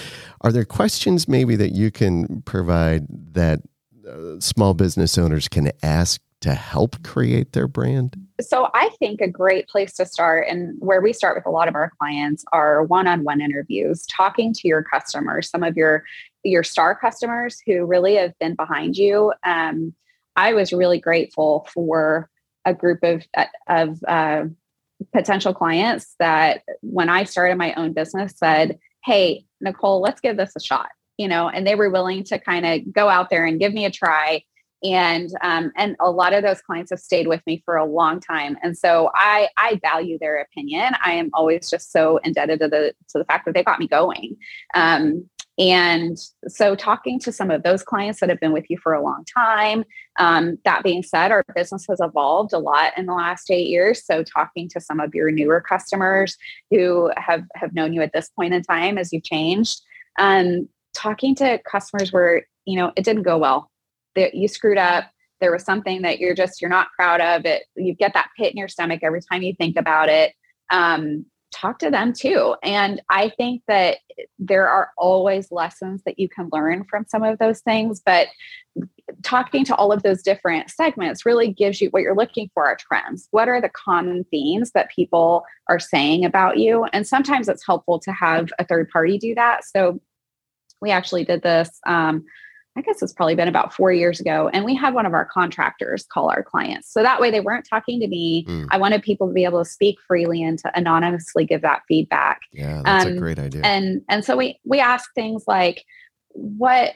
[0.43, 3.61] Are there questions maybe that you can provide that
[4.09, 8.17] uh, small business owners can ask to help create their brand?
[8.41, 11.69] So, I think a great place to start, and where we start with a lot
[11.69, 16.05] of our clients, are one-on-one interviews, talking to your customers, some of your
[16.43, 19.33] your star customers who really have been behind you.
[19.45, 19.95] Um,
[20.37, 22.31] I was really grateful for
[22.65, 23.25] a group of
[23.69, 24.45] of uh,
[25.13, 30.53] potential clients that, when I started my own business, said, "Hey, Nicole, let's give this
[30.57, 33.61] a shot." You know, and they were willing to kind of go out there and
[33.61, 34.43] give me a try
[34.83, 38.21] and um, and a lot of those clients have stayed with me for a long
[38.21, 38.57] time.
[38.63, 40.95] And so i i value their opinion.
[41.05, 43.89] I am always just so indebted to the to the fact that they got me
[43.89, 44.37] going.
[44.75, 46.17] Um, and
[46.49, 49.27] so talking to some of those clients that have been with you for a long
[49.27, 49.85] time
[50.19, 54.03] um, that being said our business has evolved a lot in the last eight years.
[54.05, 56.37] So talking to some of your newer customers
[56.71, 59.83] who have have known you at this point in time as you've changed
[60.19, 63.70] um, talking to customers where you know it didn't go well
[64.17, 65.05] that you screwed up.
[65.41, 67.45] There was something that you're just you're not proud of.
[67.45, 70.35] It you get that pit in your stomach every time you think about it.
[70.71, 72.55] Um, talk to them too.
[72.63, 73.99] And i think that
[74.39, 78.29] there are always lessons that you can learn from some of those things but
[79.23, 82.77] talking to all of those different segments really gives you what you're looking for are
[82.77, 83.29] trends.
[83.31, 86.85] What are the common themes that people are saying about you?
[86.93, 89.65] And sometimes it's helpful to have a third party do that.
[89.65, 90.01] So
[90.81, 92.25] we actually did this um,
[92.77, 94.49] I guess it's probably been about four years ago.
[94.53, 96.93] And we had one of our contractors call our clients.
[96.93, 98.45] So that way they weren't talking to me.
[98.47, 98.69] Mm.
[98.71, 102.43] I wanted people to be able to speak freely and to anonymously give that feedback.
[102.53, 103.63] Yeah, that's um, a great idea.
[103.65, 105.85] And and so we we ask things like,
[106.29, 106.95] what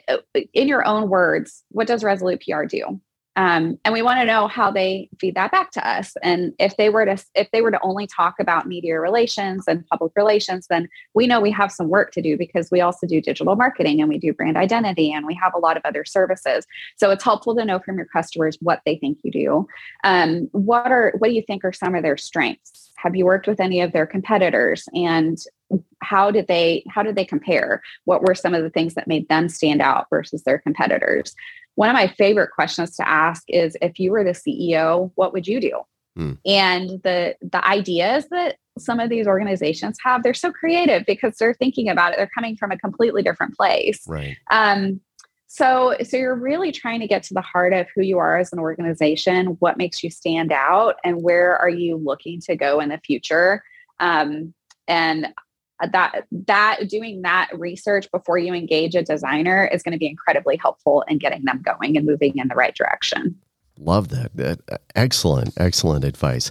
[0.53, 3.01] in your own words, what does Resolute PR do?
[3.35, 6.15] Um, and we want to know how they feed that back to us.
[6.23, 9.85] And if they were to if they were to only talk about media relations and
[9.87, 13.21] public relations then we know we have some work to do because we also do
[13.21, 16.65] digital marketing and we do brand identity and we have a lot of other services.
[16.95, 19.67] So it's helpful to know from your customers what they think you do.
[20.03, 22.91] Um, what are what do you think are some of their strengths?
[22.95, 24.87] Have you worked with any of their competitors?
[24.93, 25.37] And
[26.01, 29.27] how did they how did they compare what were some of the things that made
[29.29, 31.35] them stand out versus their competitors
[31.75, 35.47] one of my favorite questions to ask is if you were the CEO, what would
[35.47, 35.81] you do?
[36.15, 36.33] Hmm.
[36.45, 41.53] And the the ideas that some of these organizations have, they're so creative because they're
[41.53, 42.17] thinking about it.
[42.17, 44.05] They're coming from a completely different place.
[44.07, 44.37] Right.
[44.49, 45.01] Um,
[45.47, 48.51] so, so you're really trying to get to the heart of who you are as
[48.51, 52.89] an organization, what makes you stand out, and where are you looking to go in
[52.89, 53.63] the future.
[54.01, 54.53] Um,
[54.89, 55.33] and
[55.91, 60.57] that that doing that research before you engage a designer is going to be incredibly
[60.57, 63.35] helpful in getting them going and moving in the right direction.
[63.77, 64.59] Love that.
[64.95, 66.49] Excellent, excellent advice.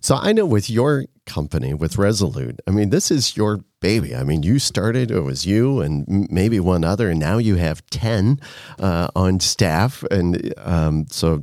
[0.00, 4.14] So I know with your company, with Resolute, I mean, this is your baby.
[4.14, 7.84] I mean, you started, it was you and maybe one other, and now you have
[7.86, 8.40] 10
[8.78, 10.04] uh, on staff.
[10.10, 11.42] And um, so,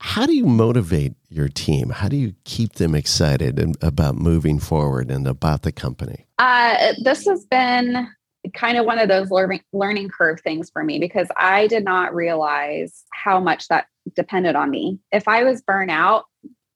[0.00, 1.90] how do you motivate your team?
[1.90, 6.26] How do you keep them excited and, about moving forward and about the company?
[6.38, 8.08] Uh, this has been
[8.54, 12.14] kind of one of those learning learning curve things for me because I did not
[12.14, 15.00] realize how much that depended on me.
[15.12, 16.22] If I was burnout,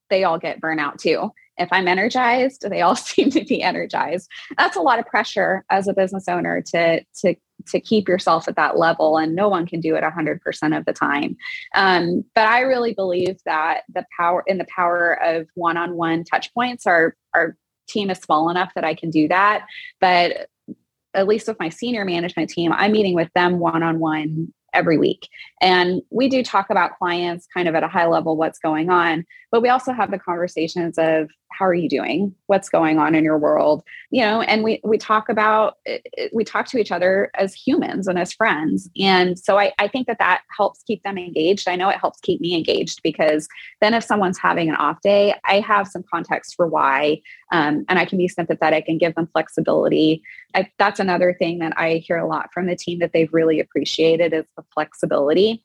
[0.09, 1.31] they all get burnout too.
[1.63, 4.29] If I'm energized, they all seem to be energized.
[4.57, 7.35] That's a lot of pressure as a business owner to to
[7.67, 10.93] to keep yourself at that level, and no one can do it 100% of the
[10.93, 11.37] time.
[11.75, 16.85] Um, but I really believe that the power in the power of one-on-one touch points.
[16.85, 19.65] Our our team is small enough that I can do that,
[19.99, 20.47] but
[21.13, 25.29] at least with my senior management team, I'm meeting with them one-on-one every week.
[25.61, 29.25] And we do talk about clients kind of at a high level, what's going on,
[29.51, 32.33] but we also have the conversations of how are you doing?
[32.47, 33.83] What's going on in your world?
[34.11, 35.77] You know, and we we talk about
[36.33, 38.89] we talk to each other as humans and as friends.
[38.99, 41.67] And so I, I think that that helps keep them engaged.
[41.67, 43.47] I know it helps keep me engaged because
[43.81, 47.99] then if someone's having an off day, I have some context for why, um, and
[47.99, 50.23] I can be sympathetic and give them flexibility.
[50.55, 53.59] I, that's another thing that I hear a lot from the team that they've really
[53.59, 55.63] appreciated is the flexibility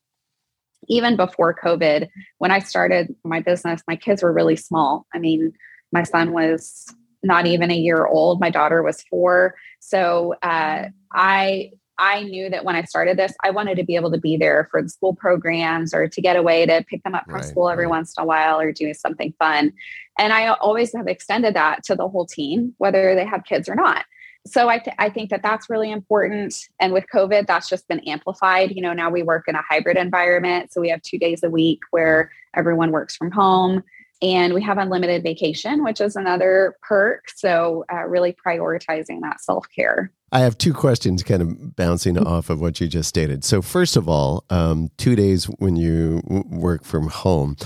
[0.87, 5.07] even before COVID, when I started my business, my kids were really small.
[5.12, 5.53] I mean,
[5.92, 6.87] my son was
[7.22, 8.40] not even a year old.
[8.40, 9.55] My daughter was four.
[9.81, 14.12] So uh, I I knew that when I started this, I wanted to be able
[14.12, 17.24] to be there for the school programs or to get away to pick them up
[17.24, 17.90] from right, school every right.
[17.90, 19.72] once in a while or do something fun.
[20.16, 23.74] And I always have extended that to the whole team, whether they have kids or
[23.74, 24.05] not.
[24.46, 26.68] So I, th- I think that that's really important.
[26.79, 28.70] And with COVID, that's just been amplified.
[28.70, 30.72] You know, now we work in a hybrid environment.
[30.72, 33.83] So we have two days a week where everyone works from home
[34.21, 37.31] and we have unlimited vacation, which is another perk.
[37.35, 40.13] So, uh, really prioritizing that self care.
[40.31, 42.27] I have two questions kind of bouncing mm-hmm.
[42.27, 43.45] off of what you just stated.
[43.45, 47.57] So, first of all, um, two days when you work from home,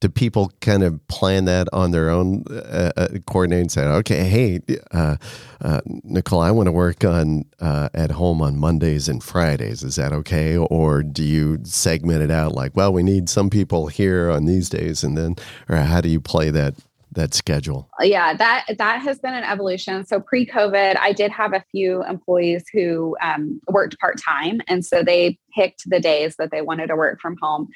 [0.00, 4.24] do people kind of plan that on their own, uh, uh, coordinate and say, okay,
[4.24, 4.60] hey,
[4.92, 5.16] uh,
[5.60, 9.82] uh, Nicole, I want to work on uh, at home on Mondays and Fridays.
[9.82, 10.56] Is that okay?
[10.56, 14.68] Or do you segment it out like, well, we need some people here on these
[14.68, 15.34] days, and then,
[15.68, 16.74] or how do you play that
[17.12, 17.88] that schedule?
[18.00, 20.04] Yeah, that that has been an evolution.
[20.04, 25.02] So pre-COVID, I did have a few employees who um, worked part time, and so
[25.02, 27.68] they picked the days that they wanted to work from home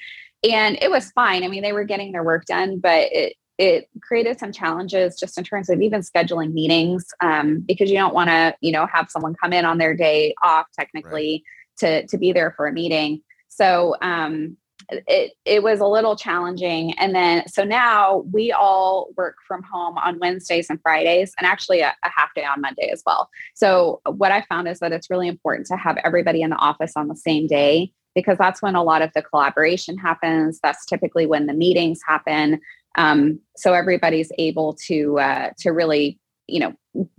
[0.42, 1.44] and it was fine.
[1.44, 5.38] I mean, they were getting their work done, but it it created some challenges just
[5.38, 9.10] in terms of even scheduling meetings um, because you don't want to you know have
[9.10, 11.44] someone come in on their day off technically
[11.82, 12.02] right.
[12.02, 13.20] to to be there for a meeting.
[13.48, 14.56] So um,
[14.90, 19.96] it it was a little challenging and then so now we all work from home
[19.98, 24.00] on wednesdays and fridays and actually a, a, half day on monday as well so
[24.06, 27.08] what i found is that it's really important to have everybody in the office on
[27.08, 30.60] the same day because that's when a lot of the collaboration happens.
[30.62, 32.60] That's typically when the meetings happen.
[32.96, 36.18] Um, so everybody's able to uh, to really
[36.48, 36.74] you know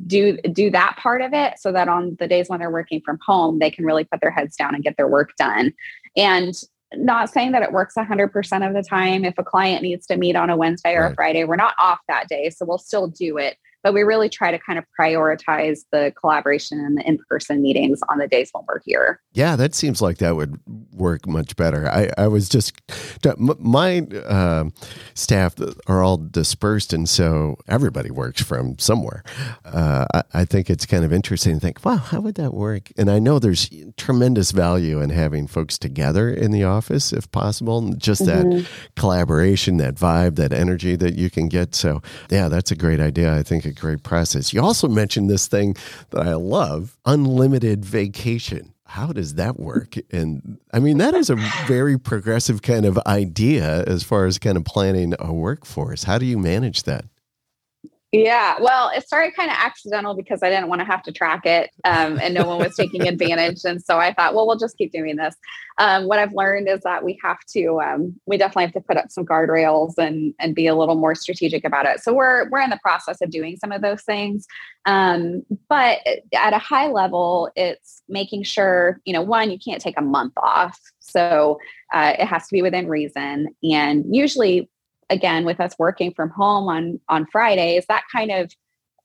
[0.06, 3.18] do do that part of it so that on the days when they're working from
[3.26, 5.74] home they can really put their heads down and get their work done
[6.18, 6.54] and
[6.98, 10.36] not saying that it works 100% of the time if a client needs to meet
[10.36, 11.12] on a wednesday or right.
[11.12, 14.30] a friday we're not off that day so we'll still do it but we really
[14.30, 18.64] try to kind of prioritize the collaboration and the in-person meetings on the days when
[18.68, 19.22] we're here.
[19.34, 20.60] Yeah that seems like that would
[20.92, 21.88] work much better.
[21.90, 22.74] I, I was just
[23.60, 24.66] my uh,
[25.14, 25.56] staff
[25.88, 29.24] are all dispersed and so everybody works from somewhere.
[29.66, 32.92] Uh, I, I, think it's kind of interesting to think wow how would that work?
[32.98, 37.94] And i know there's tremendous value in having folks together in the office if possible
[37.94, 38.66] just that mm-hmm.
[38.96, 41.76] collaboration that vibe that energy that you can get.
[41.76, 43.36] So yeah that's a great idea.
[43.36, 44.54] I think great process.
[44.54, 45.76] You also mentioned this thing
[46.12, 48.74] that I love unlimited vacation.
[48.86, 49.96] How does that work?
[50.12, 51.36] And I mean, that is a
[51.68, 56.04] very progressive kind of idea as far as kind of planning a workforce.
[56.04, 57.06] How do you manage that?
[58.16, 61.48] Yeah, well, it started kind of accidental because I didn't want to have to track
[61.48, 63.62] it, um, and no one was taking advantage.
[63.66, 65.36] And so I thought, well, we'll just keep doing this.
[65.80, 68.98] Um, what I've learned is that we have to, um, we definitely have to put
[68.98, 72.02] up some guardrails and and be a little more strategic about it.
[72.02, 74.46] So we're we're in the process of doing some of those things,
[74.86, 75.98] um, but
[76.36, 80.34] at a high level, it's making sure you know, one, you can't take a month
[80.38, 81.58] off, so
[81.96, 84.70] uh, it has to be within reason, and usually
[85.14, 88.52] again with us working from home on on fridays that kind of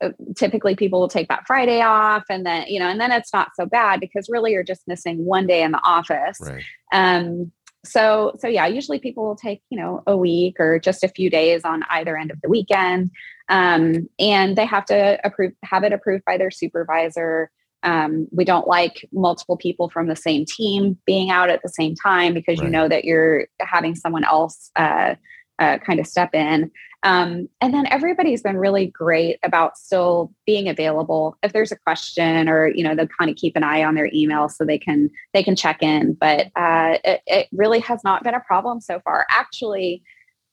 [0.01, 3.33] uh, typically people will take that friday off and then you know and then it's
[3.33, 6.65] not so bad because really you're just missing one day in the office right.
[6.93, 7.53] um
[7.85, 11.31] so so yeah usually people will take you know a week or just a few
[11.31, 13.11] days on either end of the weekend
[13.51, 17.51] um, and they have to approve have it approved by their supervisor
[17.85, 21.95] um, we don't like multiple people from the same team being out at the same
[21.95, 22.67] time because right.
[22.67, 25.15] you know that you're having someone else uh,
[25.59, 26.71] uh, kind of step in.
[27.05, 32.49] Um, and then everybody's been really great about still being available if there's a question
[32.49, 35.09] or you know they'll kind of keep an eye on their email so they can
[35.33, 36.15] they can check in.
[36.15, 39.27] But uh, it, it really has not been a problem so far.
[39.31, 40.03] Actually,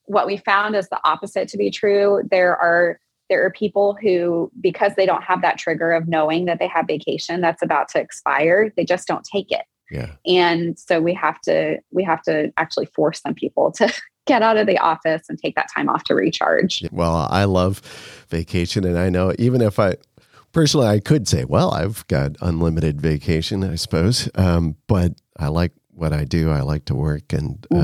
[0.05, 2.21] what we found is the opposite to be true.
[2.29, 6.59] There are there are people who because they don't have that trigger of knowing that
[6.59, 11.01] they have vacation that's about to expire they just don't take it yeah and so
[11.01, 13.91] we have to we have to actually force some people to
[14.25, 16.83] get out of the office and take that time off to recharge.
[16.91, 17.81] Well, I love
[18.29, 18.83] vacation.
[18.85, 19.95] And I know even if I
[20.51, 24.29] personally, I could say, well, I've got unlimited vacation, I suppose.
[24.35, 26.49] Um, but I like what I do.
[26.49, 27.33] I like to work.
[27.33, 27.79] And um,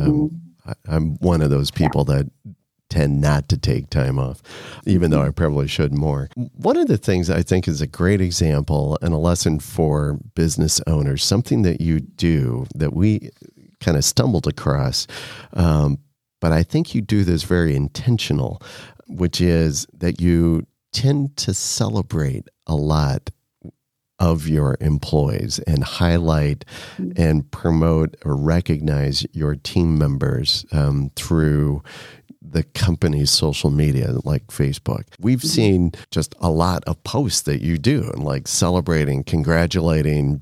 [0.66, 0.72] mm-hmm.
[0.90, 2.18] I, am one of those people yeah.
[2.18, 2.56] that
[2.90, 4.42] tend not to take time off,
[4.86, 6.30] even though I probably should more.
[6.36, 10.82] One of the things I think is a great example and a lesson for business
[10.88, 13.32] owners, something that you do that we
[13.80, 15.08] kind of stumbled across,
[15.54, 15.98] um,
[16.42, 18.62] but I think you do this very intentional,
[19.08, 23.30] which is that you tend to celebrate a lot
[24.20, 26.66] of your employees and highlight
[26.98, 27.12] mm-hmm.
[27.20, 31.82] and promote or recognize your team members um, through
[32.42, 35.06] the company's social media like Facebook.
[35.20, 35.48] We've mm-hmm.
[35.48, 40.42] seen just a lot of posts that you do and like celebrating, congratulating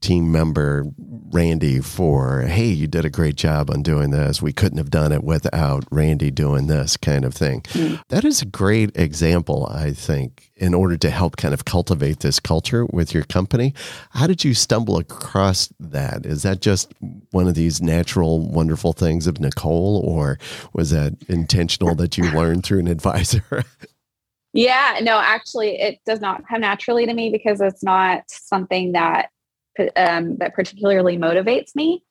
[0.00, 0.84] team member
[1.30, 4.40] Randy for, hey, you did a great job on doing this.
[4.40, 7.62] We couldn't have done it without Randy doing this kind of thing.
[7.72, 8.00] Mm.
[8.08, 12.40] That is a great example, I think, in order to help kind of cultivate this
[12.40, 13.74] culture with your company.
[14.10, 16.24] How did you stumble across that?
[16.24, 16.92] Is that just
[17.30, 20.38] one of these natural, wonderful things of Nicole, or
[20.72, 23.64] was that intentional that you learned through an advisor?
[24.54, 29.28] Yeah, no, actually, it does not come naturally to me because it's not something that
[29.96, 32.04] um, that particularly motivates me.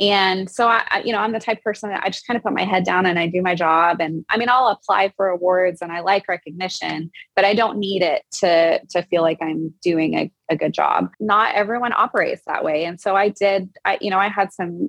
[0.00, 2.42] And so I, you know, I'm the type of person that I just kind of
[2.42, 3.98] put my head down and I do my job.
[4.00, 8.02] And I mean, I'll apply for awards and I like recognition, but I don't need
[8.02, 11.10] it to to feel like I'm doing a, a good job.
[11.20, 12.86] Not everyone operates that way.
[12.86, 14.88] And so I did, I, you know, I had some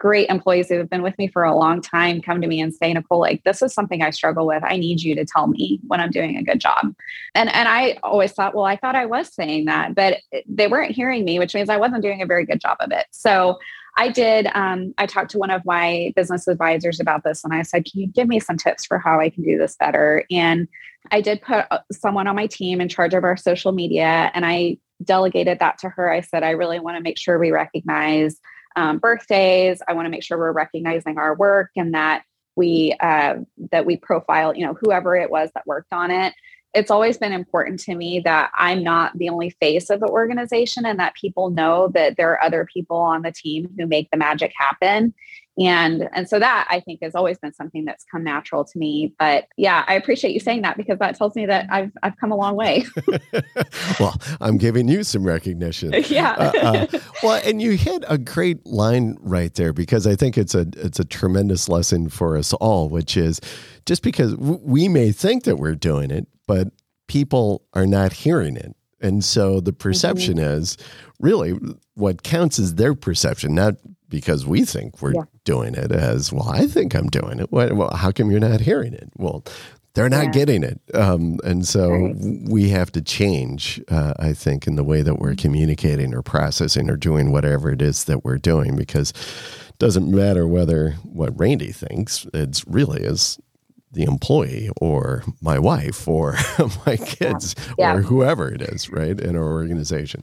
[0.00, 2.74] great employees who have been with me for a long time come to me and
[2.74, 4.64] say, Nicole, like this is something I struggle with.
[4.64, 6.94] I need you to tell me when I'm doing a good job.
[7.34, 10.92] And and I always thought, well, I thought I was saying that, but they weren't
[10.92, 13.06] hearing me, which means I wasn't doing a very good job of it.
[13.10, 13.58] So
[13.98, 14.48] I did.
[14.54, 18.00] Um, I talked to one of my business advisors about this, and I said, "Can
[18.00, 20.66] you give me some tips for how I can do this better?" And
[21.10, 24.46] I did put uh, someone on my team in charge of our social media, and
[24.46, 26.10] I delegated that to her.
[26.10, 28.40] I said, "I really want to make sure we recognize."
[28.76, 29.82] Um, birthdays.
[29.86, 32.24] I want to make sure we're recognizing our work and that
[32.56, 33.36] we uh,
[33.72, 36.34] that we profile, you know, whoever it was that worked on it.
[36.72, 40.86] It's always been important to me that I'm not the only face of the organization
[40.86, 44.16] and that people know that there are other people on the team who make the
[44.16, 45.12] magic happen
[45.58, 49.14] and and so that i think has always been something that's come natural to me.
[49.18, 52.32] But yeah i appreciate you saying that because that tells me that i've i've come
[52.32, 52.84] a long way.
[54.00, 55.92] Well i'm giving you some recognition.
[56.10, 56.32] Yeah.
[56.32, 60.54] Uh, uh, well and you hit a great line right there because i think it's
[60.54, 63.40] a it's a tremendous lesson for us all which is
[63.86, 66.68] just because we may think that we're doing it but
[67.10, 68.76] people are not hearing it.
[69.00, 70.60] And so the perception mm-hmm.
[70.60, 70.76] is
[71.18, 71.58] really
[71.94, 73.74] what counts is their perception, not
[74.10, 75.24] because we think we're yeah.
[75.44, 76.50] doing it as well.
[76.50, 77.50] I think I'm doing it.
[77.50, 79.10] Well, how come you're not hearing it?
[79.16, 79.44] Well,
[79.94, 80.30] they're not yeah.
[80.30, 80.80] getting it.
[80.94, 82.16] Um, and so right.
[82.48, 86.90] we have to change, uh, I think, in the way that we're communicating or processing
[86.90, 91.72] or doing whatever it is that we're doing because it doesn't matter whether what Randy
[91.72, 93.38] thinks, it's really is
[93.92, 96.36] the employee or my wife or
[96.86, 97.92] my kids yeah.
[97.92, 97.96] Yeah.
[97.96, 100.22] or whoever it is, right, in our organization.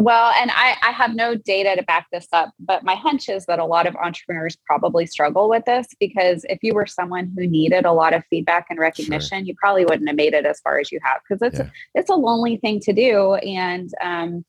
[0.00, 3.46] Well, and I, I have no data to back this up, but my hunch is
[3.46, 7.48] that a lot of entrepreneurs probably struggle with this because if you were someone who
[7.48, 9.44] needed a lot of feedback and recognition, sure.
[9.44, 11.66] you probably wouldn't have made it as far as you have because it's yeah.
[11.66, 13.34] a, it's a lonely thing to do.
[13.34, 14.44] And um,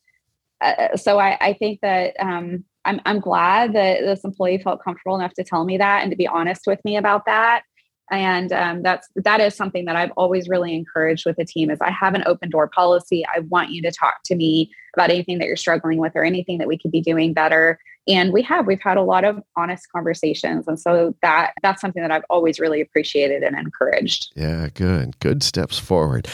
[0.61, 5.15] uh, so I, I think that um, I'm I'm glad that this employee felt comfortable
[5.15, 7.63] enough to tell me that and to be honest with me about that
[8.12, 11.80] and um, that's that is something that i've always really encouraged with the team is
[11.82, 15.38] i have an open door policy i want you to talk to me about anything
[15.39, 18.66] that you're struggling with or anything that we could be doing better and we have
[18.66, 22.60] we've had a lot of honest conversations and so that that's something that i've always
[22.60, 26.28] really appreciated and encouraged yeah good good steps forward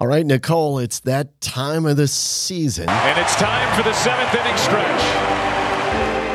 [0.00, 2.88] all right, Nicole, it's that time of the season.
[2.88, 5.02] And it's time for the seventh inning stretch.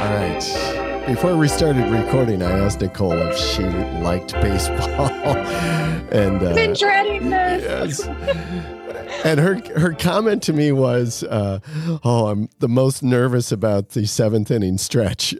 [0.04, 0.75] All right.
[1.08, 3.62] Before we started recording, I asked Nicole if she
[4.02, 5.12] liked baseball,
[6.12, 7.64] and uh, been dreading this.
[8.08, 8.85] Yes.
[9.24, 11.60] And her her comment to me was, uh,
[12.04, 15.34] "Oh, I'm the most nervous about the seventh inning stretch."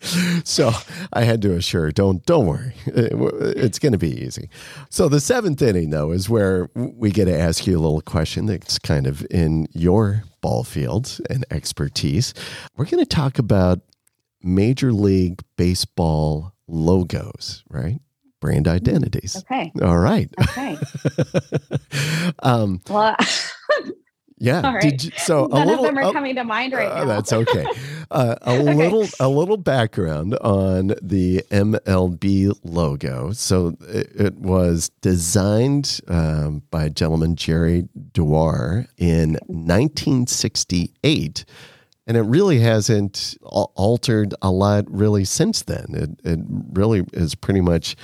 [0.44, 0.72] so
[1.12, 4.48] I had to assure, "Don't don't worry, it's going to be easy."
[4.90, 8.46] So the seventh inning, though, is where we get to ask you a little question
[8.46, 12.34] that's kind of in your ball fields and expertise.
[12.76, 13.80] We're going to talk about
[14.42, 18.00] Major League Baseball logos, right?
[18.44, 19.36] Brand identities.
[19.36, 19.72] Okay.
[19.80, 20.28] All right.
[20.38, 20.76] Okay.
[22.42, 23.16] um, well,
[24.36, 24.60] yeah.
[24.60, 25.02] All right.
[25.02, 27.04] You, so None a little, of them are coming to mind right uh, now.
[27.06, 27.64] That's okay.
[28.10, 28.74] Uh, a okay.
[28.74, 33.32] little a little background on the MLB logo.
[33.32, 41.46] So it, it was designed um, by a gentleman Jerry Dior in 1968
[42.06, 45.86] and it really hasn't altered a lot really since then.
[45.90, 46.40] It, it
[46.72, 47.96] really is pretty much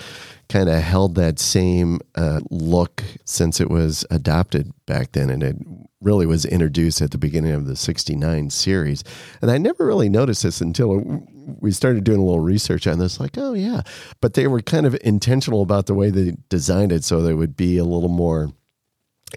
[0.48, 5.28] kind of held that same uh, look since it was adopted back then.
[5.30, 5.57] And it
[6.01, 9.05] really was introduced at the beginning of the 69 series.
[9.42, 11.22] And I never really noticed this until
[11.61, 13.82] we started doing a little research on this, like, oh, yeah.
[14.20, 17.57] But they were kind of intentional about the way they designed it so they would
[17.57, 18.51] be a little more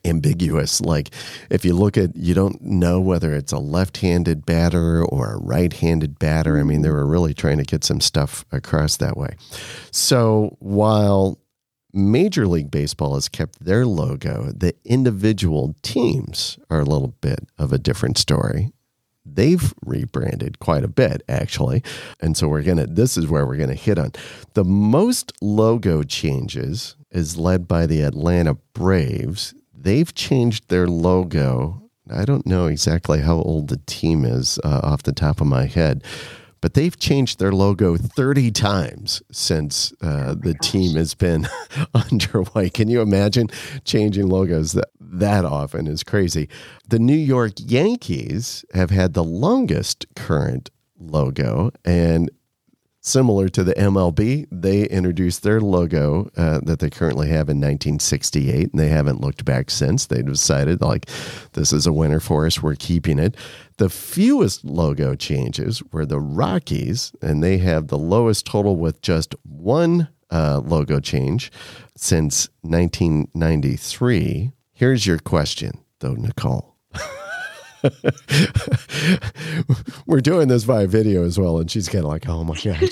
[0.05, 0.81] ambiguous.
[0.81, 1.09] Like
[1.49, 5.37] if you look at, you don't know whether it's a left handed batter or a
[5.39, 6.57] right handed batter.
[6.57, 9.35] I mean, they were really trying to get some stuff across that way.
[9.91, 11.39] So while
[11.93, 17.71] Major League Baseball has kept their logo, the individual teams are a little bit of
[17.71, 18.71] a different story.
[19.25, 21.83] They've rebranded quite a bit, actually.
[22.19, 24.11] And so we're going to, this is where we're going to hit on.
[24.53, 29.53] The most logo changes is led by the Atlanta Braves
[29.83, 31.81] they've changed their logo.
[32.09, 35.65] I don't know exactly how old the team is uh, off the top of my
[35.65, 36.03] head,
[36.61, 40.71] but they've changed their logo 30 times since uh, oh the gosh.
[40.71, 41.47] team has been
[41.93, 42.69] underway.
[42.69, 43.49] Can you imagine
[43.85, 46.49] changing logos that, that often is crazy.
[46.87, 52.29] The New York Yankees have had the longest current logo, and
[53.05, 58.71] Similar to the MLB, they introduced their logo uh, that they currently have in 1968,
[58.71, 60.05] and they haven't looked back since.
[60.05, 61.09] They decided, like,
[61.51, 63.35] this is a winner for us, we're keeping it.
[63.75, 69.35] The fewest logo changes were the Rockies, and they have the lowest total with just
[69.43, 71.51] one uh, logo change
[71.97, 74.53] since 1993.
[74.71, 76.77] Here's your question, though, Nicole.
[80.05, 82.79] We're doing this via video as well, and she's kind of like, "Oh my god!"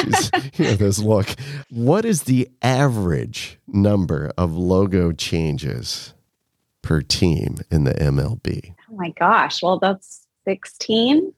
[0.00, 1.28] She's you know this look.
[1.70, 6.14] What is the average number of logo changes
[6.82, 8.74] per team in the MLB?
[8.90, 9.62] Oh my gosh!
[9.62, 11.32] Well, that's sixteen.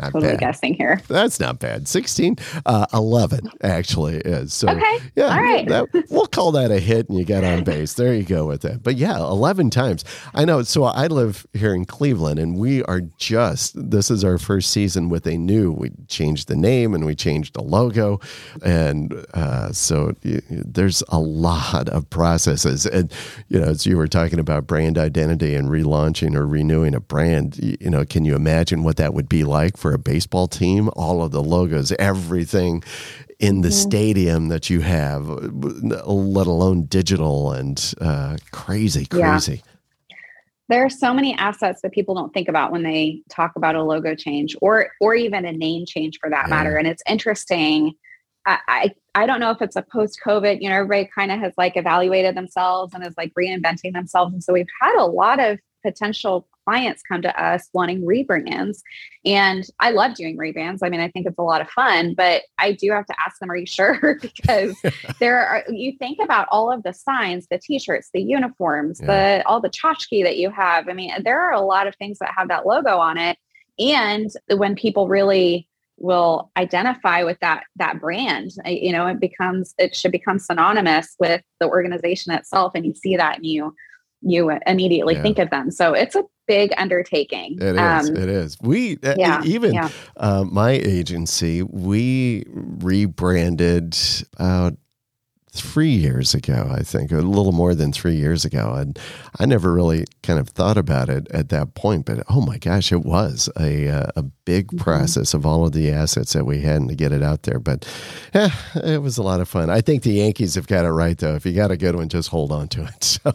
[0.00, 0.40] Not totally bad.
[0.40, 1.00] guessing here.
[1.08, 1.88] That's not bad.
[1.88, 2.36] 16,
[2.66, 4.54] uh, 11 actually is.
[4.54, 4.98] So, okay.
[5.16, 5.68] yeah, All right.
[5.68, 7.94] that, we'll call that a hit and you get on base.
[7.94, 8.82] There you go with that.
[8.82, 10.04] But yeah, 11 times.
[10.34, 10.62] I know.
[10.62, 15.08] So I live here in Cleveland and we are just, this is our first season
[15.08, 18.20] with a new, we changed the name and we changed the logo.
[18.62, 22.86] And uh, so there's a lot of processes.
[22.86, 23.12] And,
[23.48, 27.58] you know, as you were talking about brand identity and relaunching or renewing a brand,
[27.58, 29.76] you know, can you imagine what that would be like?
[29.76, 32.82] for a baseball team, all of the logos, everything
[33.38, 33.88] in the mm-hmm.
[33.88, 39.62] stadium that you have, let alone digital and uh, crazy, crazy.
[40.08, 40.16] Yeah.
[40.68, 43.82] There are so many assets that people don't think about when they talk about a
[43.82, 46.54] logo change or or even a name change for that yeah.
[46.54, 46.76] matter.
[46.76, 47.94] And it's interesting.
[48.46, 51.40] I, I, I don't know if it's a post COVID, you know, everybody kind of
[51.40, 54.32] has like evaluated themselves and is like reinventing themselves.
[54.32, 58.78] And so we've had a lot of potential clients come to us wanting rebrands.
[59.24, 60.78] And I love doing rebrands.
[60.84, 63.40] I mean, I think it's a lot of fun, but I do have to ask
[63.40, 64.18] them, are you sure?
[64.22, 64.76] because
[65.18, 69.38] there are, you think about all of the signs, the t-shirts, the uniforms, yeah.
[69.38, 70.88] the, all the tchotchke that you have.
[70.88, 73.36] I mean, there are a lot of things that have that logo on it.
[73.80, 75.66] And when people really
[75.98, 81.14] will identify with that that brand eh, you know it becomes it should become synonymous
[81.20, 83.74] with the organization itself and you see that and you
[84.22, 85.22] you immediately yeah.
[85.22, 89.42] think of them so it's a big undertaking it is um, it is we yeah,
[89.44, 89.88] even yeah.
[90.16, 93.96] Uh, my agency we rebranded
[94.36, 94.76] about
[95.52, 98.74] three years ago, I think, a little more than three years ago.
[98.74, 98.98] And
[99.38, 102.92] I never really kind of thought about it at that point, but oh my gosh,
[102.92, 104.78] it was a, uh, a big mm-hmm.
[104.78, 107.58] process of all of the assets that we had and to get it out there.
[107.58, 107.88] But
[108.32, 109.70] yeah, it was a lot of fun.
[109.70, 111.34] I think the Yankees have got it right, though.
[111.34, 113.18] If you got a good one, just hold on to it.
[113.20, 113.34] So,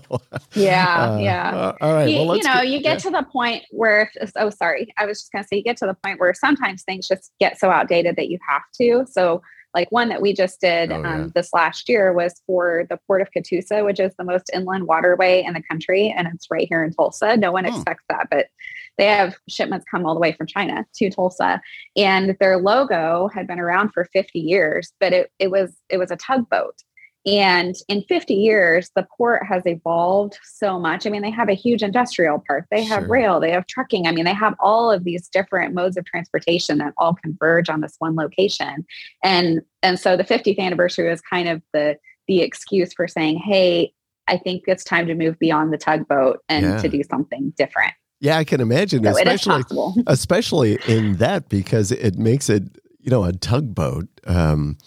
[0.54, 1.56] yeah, uh, yeah.
[1.56, 2.10] Uh, all right.
[2.10, 2.98] You, well, you know, get, you get yeah.
[2.98, 5.86] to the point where, oh, sorry, I was just going to say, you get to
[5.86, 9.06] the point where sometimes things just get so outdated that you have to.
[9.08, 9.44] So,
[9.76, 11.14] like one that we just did oh, yeah.
[11.14, 14.88] um, this last year was for the Port of Catoosa, which is the most inland
[14.88, 16.14] waterway in the country.
[16.18, 17.36] And it's right here in Tulsa.
[17.36, 17.76] No one hmm.
[17.76, 18.48] expects that, but
[18.98, 21.62] they have shipments come all the way from China to Tulsa.
[21.98, 26.10] And their logo had been around for 50 years, but it, it was it was
[26.10, 26.76] a tugboat.
[27.26, 31.08] And in 50 years, the port has evolved so much.
[31.08, 33.10] I mean, they have a huge industrial park, they have sure.
[33.10, 34.06] rail, they have trucking.
[34.06, 37.82] I mean, they have all of these different modes of transportation that all converge on
[37.82, 38.86] this one location.
[39.24, 41.98] And and so the 50th anniversary was kind of the
[42.28, 43.94] the excuse for saying, hey,
[44.28, 46.78] I think it's time to move beyond the tugboat and yeah.
[46.78, 47.94] to do something different.
[48.20, 49.64] Yeah, I can imagine, so especially
[50.08, 52.64] especially in that because it makes it,
[53.00, 54.08] you know, a tugboat.
[54.26, 54.78] Um,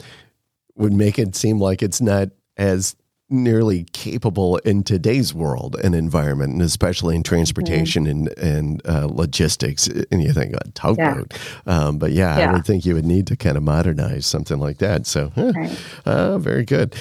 [0.78, 2.96] would make it seem like it's not as
[3.30, 8.26] nearly capable in today's world and environment, and especially in transportation mm-hmm.
[8.26, 9.86] and and uh, logistics.
[9.86, 11.34] And you think a tugboat,
[11.66, 11.78] yeah.
[11.78, 14.58] Um, but yeah, yeah, I would think you would need to kind of modernize something
[14.58, 15.06] like that.
[15.06, 15.78] So, right.
[16.06, 16.96] uh, very good.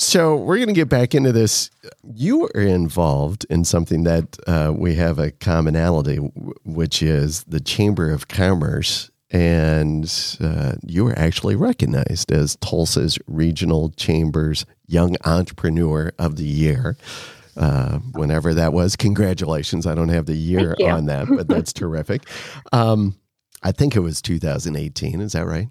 [0.00, 1.70] So we're going to get back into this.
[2.14, 6.18] You are involved in something that uh, we have a commonality,
[6.64, 13.90] which is the Chamber of Commerce and uh, you were actually recognized as Tulsa's Regional
[13.90, 16.96] Chambers Young Entrepreneur of the Year.
[17.56, 19.86] Uh, whenever that was, congratulations!
[19.86, 22.22] I don't have the year on that, but that's terrific.
[22.72, 23.16] Um,
[23.62, 25.20] I think it was 2018.
[25.20, 25.68] Is that right?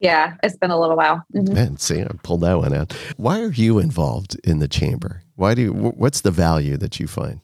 [0.00, 1.24] Yeah, it's been a little while.
[1.34, 1.54] Mm-hmm.
[1.54, 2.92] Man, see, I pulled that one out.
[3.16, 5.22] Why are you involved in the chamber?
[5.36, 7.40] Why do you, what's the value that you find?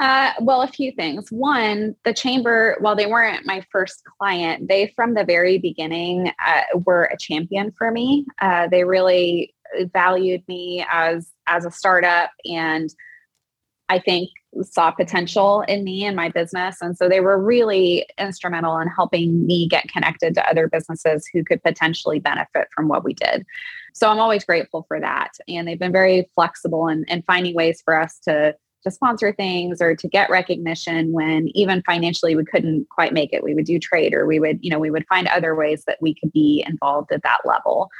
[0.00, 1.30] Uh, well, a few things.
[1.30, 6.78] One, the chamber, while they weren't my first client, they from the very beginning uh,
[6.84, 8.26] were a champion for me.
[8.40, 9.54] Uh, they really
[9.92, 12.92] valued me as as a startup, and
[13.88, 14.30] I think
[14.62, 19.46] saw potential in me and my business, and so they were really instrumental in helping
[19.46, 23.46] me get connected to other businesses who could potentially benefit from what we did.
[23.92, 27.80] So I'm always grateful for that, and they've been very flexible in, in finding ways
[27.84, 32.88] for us to to sponsor things or to get recognition when even financially we couldn't
[32.90, 33.42] quite make it.
[33.42, 35.98] We would do trade or we would you know we would find other ways that
[36.00, 37.90] we could be involved at that level.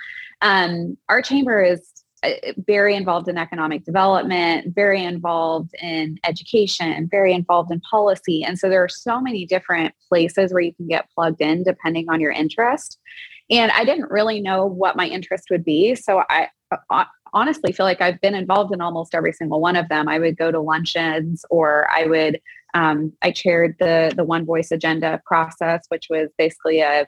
[0.43, 1.91] Um, our chamber is
[2.23, 8.45] uh, very involved in economic development very involved in education very involved in policy.
[8.45, 12.09] And so there are so many different places where you can get plugged in depending
[12.09, 12.99] on your interest.
[13.51, 15.95] And i didn't really know what my interest would be.
[15.95, 16.49] So i
[16.91, 17.05] uh,
[17.35, 20.09] honestly feel like I've been involved in almost every single one of them.
[20.09, 22.41] I would go to luncheons or I would
[22.75, 27.07] um, I chaired the the One Voice Agenda process, which was basically a,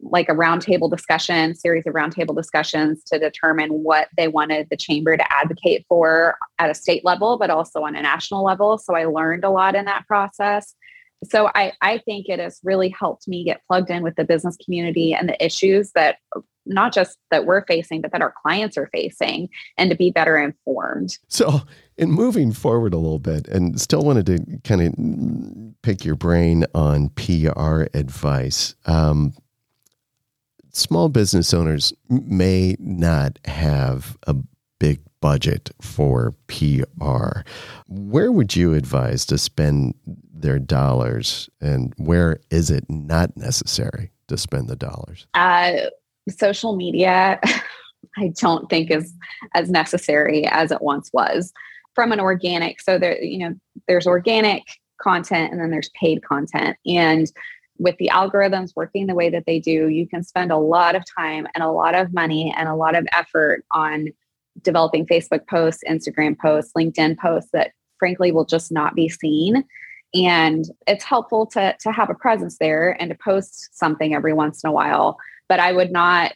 [0.00, 5.16] like a roundtable discussion, series of roundtable discussions to determine what they wanted the chamber
[5.16, 8.78] to advocate for at a state level, but also on a national level.
[8.78, 10.74] So I learned a lot in that process.
[11.24, 14.56] So I, I think it has really helped me get plugged in with the business
[14.64, 16.16] community and the issues that
[16.66, 20.38] not just that we're facing, but that our clients are facing and to be better
[20.38, 21.18] informed.
[21.28, 21.60] So,
[21.96, 26.64] in moving forward a little bit, and still wanted to kind of pick your brain
[26.74, 28.74] on PR advice.
[28.86, 29.34] Um,
[30.72, 34.36] small business owners may not have a
[34.78, 37.40] big budget for PR.
[37.88, 39.94] Where would you advise to spend
[40.42, 45.26] their dollars, and where is it not necessary to spend the dollars?
[45.34, 45.72] Uh,
[46.28, 47.40] social media,
[48.16, 49.12] I don't think is
[49.54, 51.52] as necessary as it once was
[51.94, 52.80] from an organic.
[52.80, 53.54] So there, you know,
[53.88, 54.64] there's organic
[55.00, 56.76] content and then there's paid content.
[56.86, 57.30] And
[57.78, 61.02] with the algorithms working the way that they do, you can spend a lot of
[61.18, 64.08] time and a lot of money and a lot of effort on
[64.62, 69.64] developing Facebook posts, Instagram posts, LinkedIn posts that frankly will just not be seen.
[70.14, 74.64] And it's helpful to, to have a presence there and to post something every once
[74.64, 75.18] in a while.
[75.48, 76.32] But I would not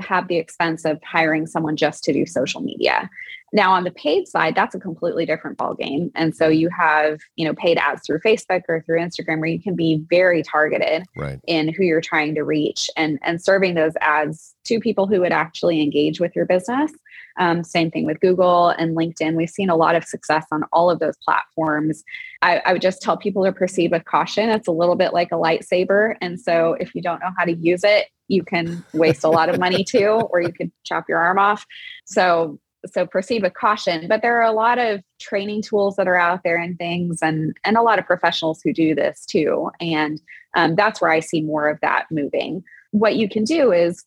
[0.00, 3.08] have the expense of hiring someone just to do social media.
[3.52, 6.10] Now on the paid side, that's a completely different ballgame.
[6.14, 9.60] And so you have, you know, paid ads through Facebook or through Instagram where you
[9.60, 11.38] can be very targeted right.
[11.46, 15.32] in who you're trying to reach and and serving those ads to people who would
[15.32, 16.92] actually engage with your business.
[17.38, 19.36] Um, same thing with Google and LinkedIn.
[19.36, 22.04] We've seen a lot of success on all of those platforms.
[22.42, 24.50] I, I would just tell people to proceed with caution.
[24.50, 26.16] It's a little bit like a lightsaber.
[26.20, 29.48] And so if you don't know how to use it, you can waste a lot
[29.48, 31.66] of money too, or you could chop your arm off.
[32.04, 32.58] So
[32.90, 36.40] so proceed with caution but there are a lot of training tools that are out
[36.44, 40.20] there and things and and a lot of professionals who do this too and
[40.56, 44.04] um, that's where i see more of that moving what you can do is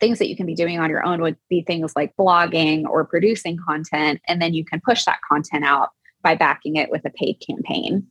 [0.00, 3.04] things that you can be doing on your own would be things like blogging or
[3.04, 5.90] producing content and then you can push that content out
[6.22, 8.06] by backing it with a paid campaign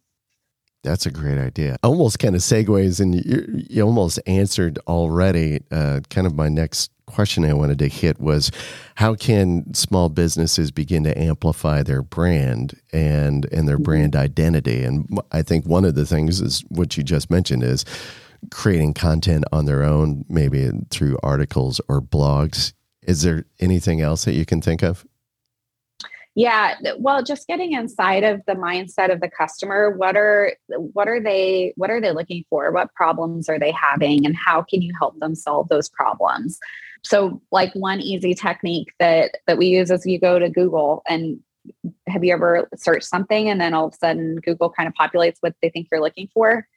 [0.83, 1.77] that's a great idea.
[1.81, 5.61] Almost kind of segues, and you, you almost answered already.
[5.71, 8.51] Uh, kind of my next question I wanted to hit was
[8.95, 13.83] how can small businesses begin to amplify their brand and and their mm-hmm.
[13.83, 14.83] brand identity?
[14.83, 17.85] And I think one of the things is what you just mentioned is
[18.51, 22.73] creating content on their own, maybe through articles or blogs.
[23.03, 25.05] Is there anything else that you can think of?
[26.35, 29.91] Yeah, well, just getting inside of the mindset of the customer.
[29.91, 32.71] What are what are they what are they looking for?
[32.71, 36.59] What problems are they having and how can you help them solve those problems?
[37.03, 41.39] So like one easy technique that that we use is you go to Google and
[42.07, 45.37] have you ever searched something and then all of a sudden Google kind of populates
[45.41, 46.67] what they think you're looking for?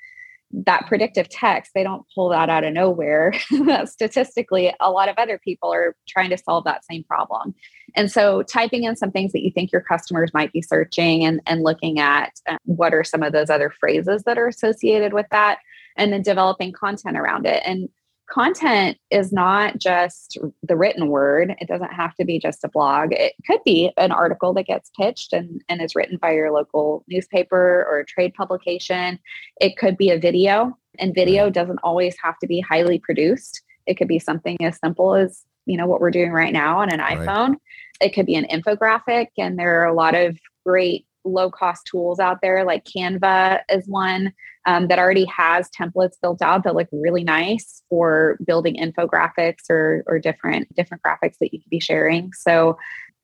[0.52, 3.32] that predictive text, they don't pull that out of nowhere.
[3.84, 7.54] Statistically, a lot of other people are trying to solve that same problem.
[7.94, 11.40] And so, typing in some things that you think your customers might be searching and,
[11.46, 15.26] and looking at uh, what are some of those other phrases that are associated with
[15.30, 15.58] that,
[15.96, 17.62] and then developing content around it.
[17.66, 17.88] And
[18.28, 21.54] content is not just the written word.
[21.60, 23.12] It doesn't have to be just a blog.
[23.12, 27.04] It could be an article that gets pitched and, and is written by your local
[27.08, 29.18] newspaper or trade publication.
[29.60, 33.62] It could be a video and video doesn't always have to be highly produced.
[33.86, 36.92] It could be something as simple as you know what we're doing right now on
[36.92, 37.48] an iphone.
[37.50, 37.58] Right.
[38.00, 42.20] it could be an infographic and there are a lot of great low cost tools
[42.20, 44.32] out there like canva is one
[44.66, 50.04] um, that already has templates built out that look really nice for building infographics or,
[50.06, 52.32] or different different graphics that you could be sharing.
[52.32, 52.76] So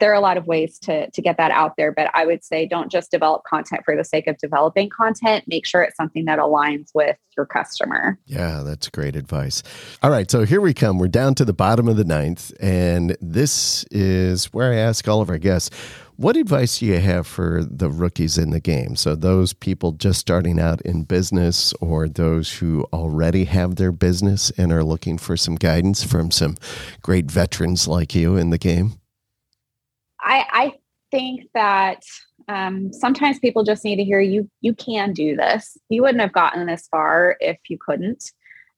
[0.02, 2.42] there are a lot of ways to, to get that out there, but I would
[2.42, 5.44] say don't just develop content for the sake of developing content.
[5.46, 8.18] Make sure it's something that aligns with your customer.
[8.26, 9.62] Yeah, that's great advice.
[10.02, 10.98] All right, so here we come.
[10.98, 15.20] We're down to the bottom of the ninth, and this is where I ask all
[15.20, 15.70] of our guests
[16.22, 18.94] what advice do you have for the rookies in the game?
[18.94, 24.50] So, those people just starting out in business or those who already have their business
[24.56, 26.56] and are looking for some guidance from some
[27.02, 29.00] great veterans like you in the game?
[30.20, 30.72] I, I
[31.10, 32.04] think that
[32.48, 36.32] um, sometimes people just need to hear you you can do this you wouldn't have
[36.32, 38.32] gotten this far if you couldn't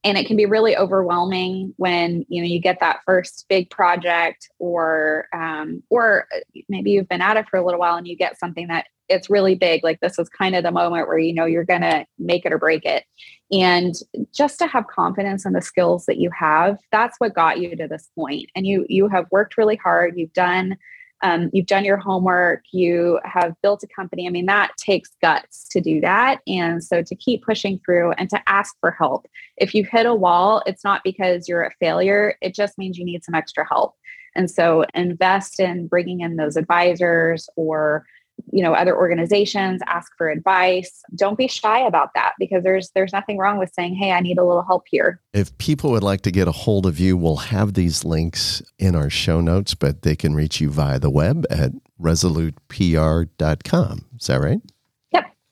[0.04, 4.48] and it can be really overwhelming when you know you get that first big project
[4.58, 6.28] or um, or
[6.68, 9.28] maybe you've been at it for a little while and you get something that it's
[9.28, 12.44] really big like this is kind of the moment where you know you're to make
[12.46, 13.04] it or break it.
[13.50, 13.94] And
[14.32, 17.88] just to have confidence in the skills that you have that's what got you to
[17.88, 18.50] this point.
[18.54, 20.76] And you you have worked really hard you've done
[21.24, 24.26] um, you've done your homework, you have built a company.
[24.26, 26.40] I mean, that takes guts to do that.
[26.46, 29.26] And so to keep pushing through and to ask for help.
[29.56, 33.06] If you hit a wall, it's not because you're a failure, it just means you
[33.06, 33.94] need some extra help.
[34.36, 38.04] And so invest in bringing in those advisors or
[38.52, 41.02] you know other organizations ask for advice.
[41.14, 44.38] Don't be shy about that because there's there's nothing wrong with saying hey i need
[44.38, 45.20] a little help here.
[45.32, 48.94] If people would like to get a hold of you we'll have these links in
[48.94, 54.40] our show notes but they can reach you via the web at resolutepr.com is that
[54.40, 54.60] right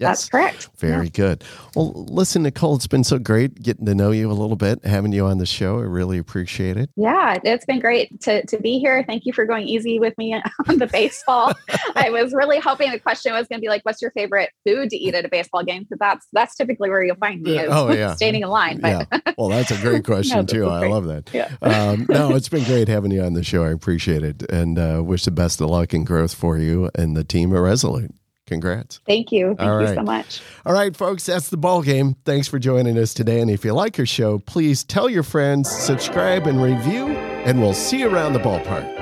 [0.03, 0.29] Yes.
[0.29, 0.69] That's correct.
[0.79, 1.11] Very yeah.
[1.11, 1.45] good.
[1.77, 5.13] Well, listen, Nicole, it's been so great getting to know you a little bit, having
[5.13, 5.79] you on the show.
[5.79, 6.91] I really appreciate it.
[6.97, 9.05] Yeah, it's been great to, to be here.
[9.05, 10.35] Thank you for going easy with me
[10.69, 11.53] on the baseball.
[11.95, 14.91] I was really hoping the question was going to be like, what's your favorite food
[14.91, 15.85] to eat at a baseball game?
[15.85, 17.61] Because that's that's typically where you'll find me.
[17.61, 18.15] oh, yeah.
[18.17, 18.81] Standing in line.
[18.81, 19.33] But yeah.
[19.39, 20.67] Well, that's a great question, no, too.
[20.67, 21.31] I love that.
[21.33, 21.51] Yeah.
[21.63, 23.65] Um, no, it's been great having you on the show.
[23.65, 27.17] I appreciate it and uh, wish the best of luck and growth for you and
[27.17, 28.11] the team at Resolute.
[28.53, 29.01] Congrats.
[29.07, 29.55] Thank you.
[29.57, 29.95] Thank All you right.
[29.95, 30.43] so much.
[30.67, 32.17] All right, folks, that's the ball game.
[32.27, 33.41] Thanks for joining us today.
[33.41, 37.73] And if you like our show, please tell your friends, subscribe, and review, and we'll
[37.73, 39.01] see you around the ballpark.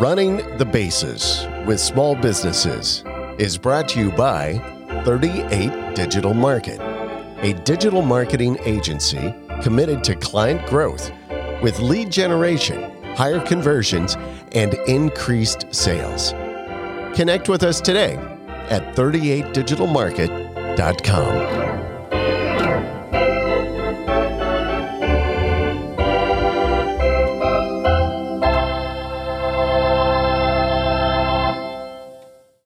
[0.00, 3.02] Running the Bases with Small Businesses
[3.38, 4.58] is brought to you by
[5.04, 6.80] 38 Digital Market,
[7.42, 11.10] a digital marketing agency committed to client growth
[11.60, 12.82] with lead generation,
[13.16, 14.16] higher conversions,
[14.52, 16.32] and increased sales.
[17.20, 18.16] Connect with us today
[18.70, 21.89] at 38digitalmarket.com.